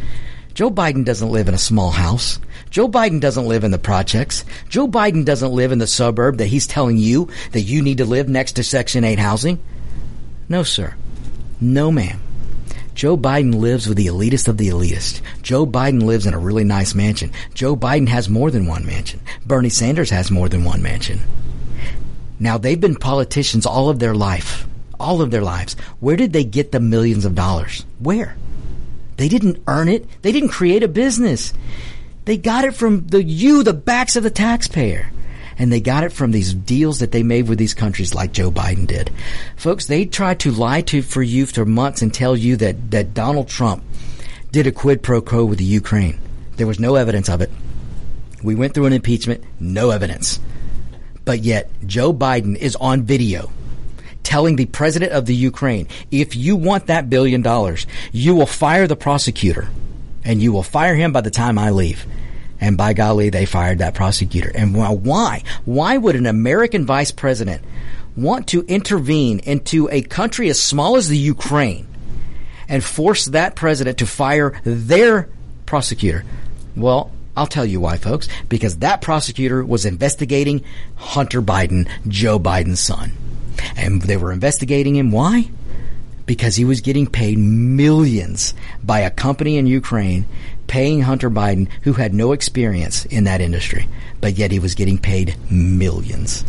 [0.54, 2.38] Joe Biden doesn't live in a small house.
[2.70, 4.44] Joe Biden doesn't live in the projects.
[4.68, 8.04] Joe Biden doesn't live in the suburb that he's telling you that you need to
[8.04, 9.58] live next to Section 8 housing.
[10.48, 10.94] No, sir.
[11.60, 12.20] No, ma'am.
[12.94, 15.20] Joe Biden lives with the elitist of the elitist.
[15.40, 17.30] Joe Biden lives in a really nice mansion.
[17.54, 19.20] Joe Biden has more than one mansion.
[19.46, 21.20] Bernie Sanders has more than one mansion.
[22.40, 24.66] Now, they've been politicians all of their life.
[24.98, 25.74] All of their lives.
[26.00, 27.84] Where did they get the millions of dollars?
[28.00, 28.36] Where?
[29.16, 30.04] They didn't earn it.
[30.22, 31.52] They didn't create a business.
[32.28, 35.10] They got it from the you, the backs of the taxpayer
[35.56, 38.50] and they got it from these deals that they made with these countries like Joe
[38.50, 39.10] Biden did.
[39.56, 43.14] Folks, they tried to lie to for you for months and tell you that, that
[43.14, 43.82] Donald Trump
[44.52, 46.20] did a quid pro quo with the Ukraine.
[46.58, 47.50] There was no evidence of it.
[48.42, 50.38] We went through an impeachment, no evidence.
[51.24, 53.50] But yet, Joe Biden is on video
[54.22, 58.86] telling the president of the Ukraine, if you want that billion dollars, you will fire
[58.86, 59.70] the prosecutor
[60.28, 62.06] and you will fire him by the time I leave.
[62.60, 64.52] And by golly, they fired that prosecutor.
[64.54, 65.42] And why?
[65.64, 67.64] Why would an American vice president
[68.14, 71.86] want to intervene into a country as small as the Ukraine
[72.68, 75.30] and force that president to fire their
[75.64, 76.24] prosecutor?
[76.76, 78.28] Well, I'll tell you why, folks.
[78.50, 80.62] Because that prosecutor was investigating
[80.96, 83.12] Hunter Biden, Joe Biden's son.
[83.76, 85.10] And they were investigating him.
[85.10, 85.48] Why?
[86.28, 88.52] Because he was getting paid millions
[88.84, 90.26] by a company in Ukraine
[90.66, 93.88] paying Hunter Biden, who had no experience in that industry,
[94.20, 96.44] but yet he was getting paid millions.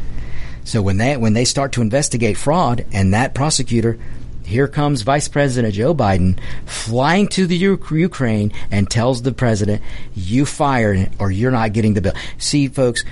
[0.65, 3.97] So when they when they start to investigate fraud, and that prosecutor,
[4.43, 9.81] here comes Vice President Joe Biden flying to the U- Ukraine and tells the president,
[10.13, 13.05] "You fired, or you're not getting the bill." See, folks,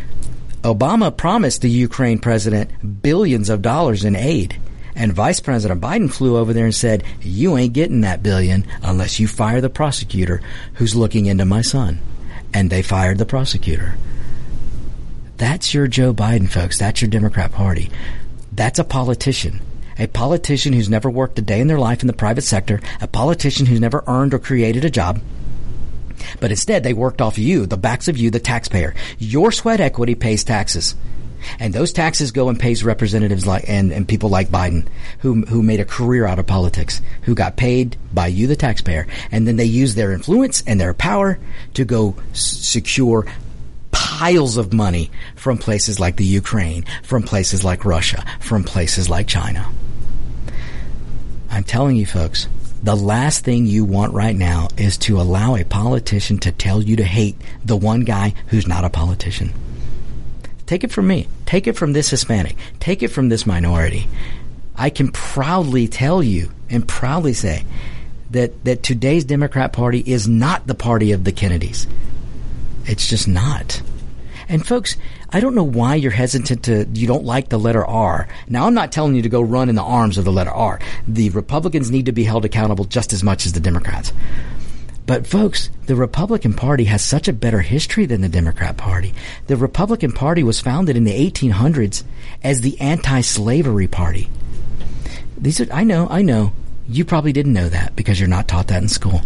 [0.64, 4.58] Obama promised the Ukraine president billions of dollars in aid.
[4.98, 9.20] And Vice President Biden flew over there and said, You ain't getting that billion unless
[9.20, 10.42] you fire the prosecutor
[10.74, 12.00] who's looking into my son.
[12.52, 13.96] And they fired the prosecutor.
[15.38, 16.80] That's your Joe Biden, folks.
[16.80, 17.92] That's your Democrat Party.
[18.52, 19.62] That's a politician.
[20.00, 23.08] A politician who's never worked a day in their life in the private sector, a
[23.08, 25.22] politician who's never earned or created a job.
[26.40, 28.96] But instead, they worked off you, the backs of you, the taxpayer.
[29.20, 30.96] Your sweat equity pays taxes.
[31.60, 34.88] And those taxes go and pays representatives like and, and people like Biden
[35.20, 39.08] who who made a career out of politics, who got paid by you the taxpayer,
[39.32, 41.40] and then they use their influence and their power
[41.74, 43.26] to go s- secure
[43.92, 49.28] piles of money from places like the Ukraine, from places like Russia, from places like
[49.28, 49.70] China.
[51.50, 52.48] I'm telling you folks,
[52.84, 56.98] the last thing you want right now is to allow a politician to tell you
[56.98, 57.36] to hate
[57.66, 59.54] the one guy who's not a politician.
[60.68, 61.28] Take it from me.
[61.46, 62.56] Take it from this Hispanic.
[62.80, 64.08] Take it from this minority.
[64.76, 67.66] I can proudly tell you and proudly say
[68.32, 71.88] that, that today's Democrat Party is not the party of the Kennedys.
[72.86, 73.82] It's just not.
[74.50, 74.98] And folks,
[75.30, 78.28] I don't know why you're hesitant to, you don't like the letter R.
[78.48, 80.80] Now, I'm not telling you to go run in the arms of the letter R.
[81.08, 84.14] The Republicans need to be held accountable just as much as the Democrats.
[85.08, 89.14] But folks, the Republican Party has such a better history than the Democrat Party.
[89.48, 92.04] The Republican Party was founded in the 1800s
[92.44, 94.30] as the anti-slavery party.
[95.38, 96.52] These are, I know, I know.
[96.90, 99.22] You probably didn't know that because you're not taught that in school.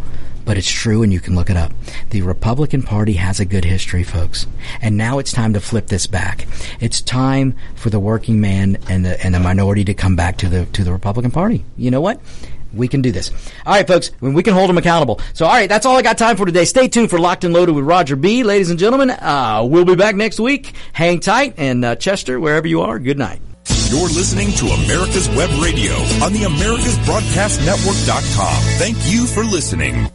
[0.45, 1.71] But it's true and you can look it up.
[2.11, 4.45] The Republican Party has a good history, folks.
[4.82, 6.47] And now it's time to flip this back.
[6.79, 10.49] It's time for the working man and the, and the minority to come back to
[10.49, 11.65] the, to the Republican Party.
[11.75, 12.21] You know what?
[12.74, 13.32] We can do this.
[13.65, 14.11] All right, folks.
[14.22, 15.19] We can hold them accountable.
[15.34, 16.63] So, all right, that's all I got time for today.
[16.65, 18.43] Stay tuned for Locked and Loaded with Roger B.
[18.43, 20.74] Ladies and gentlemen, uh, we'll be back next week.
[20.93, 23.41] Hang tight, and uh, Chester, wherever you are, good night.
[23.89, 25.93] You're listening to America's Web Radio
[26.24, 28.55] on the AmericasBroadcastNetwork.com.
[28.80, 30.07] Thank you for listening.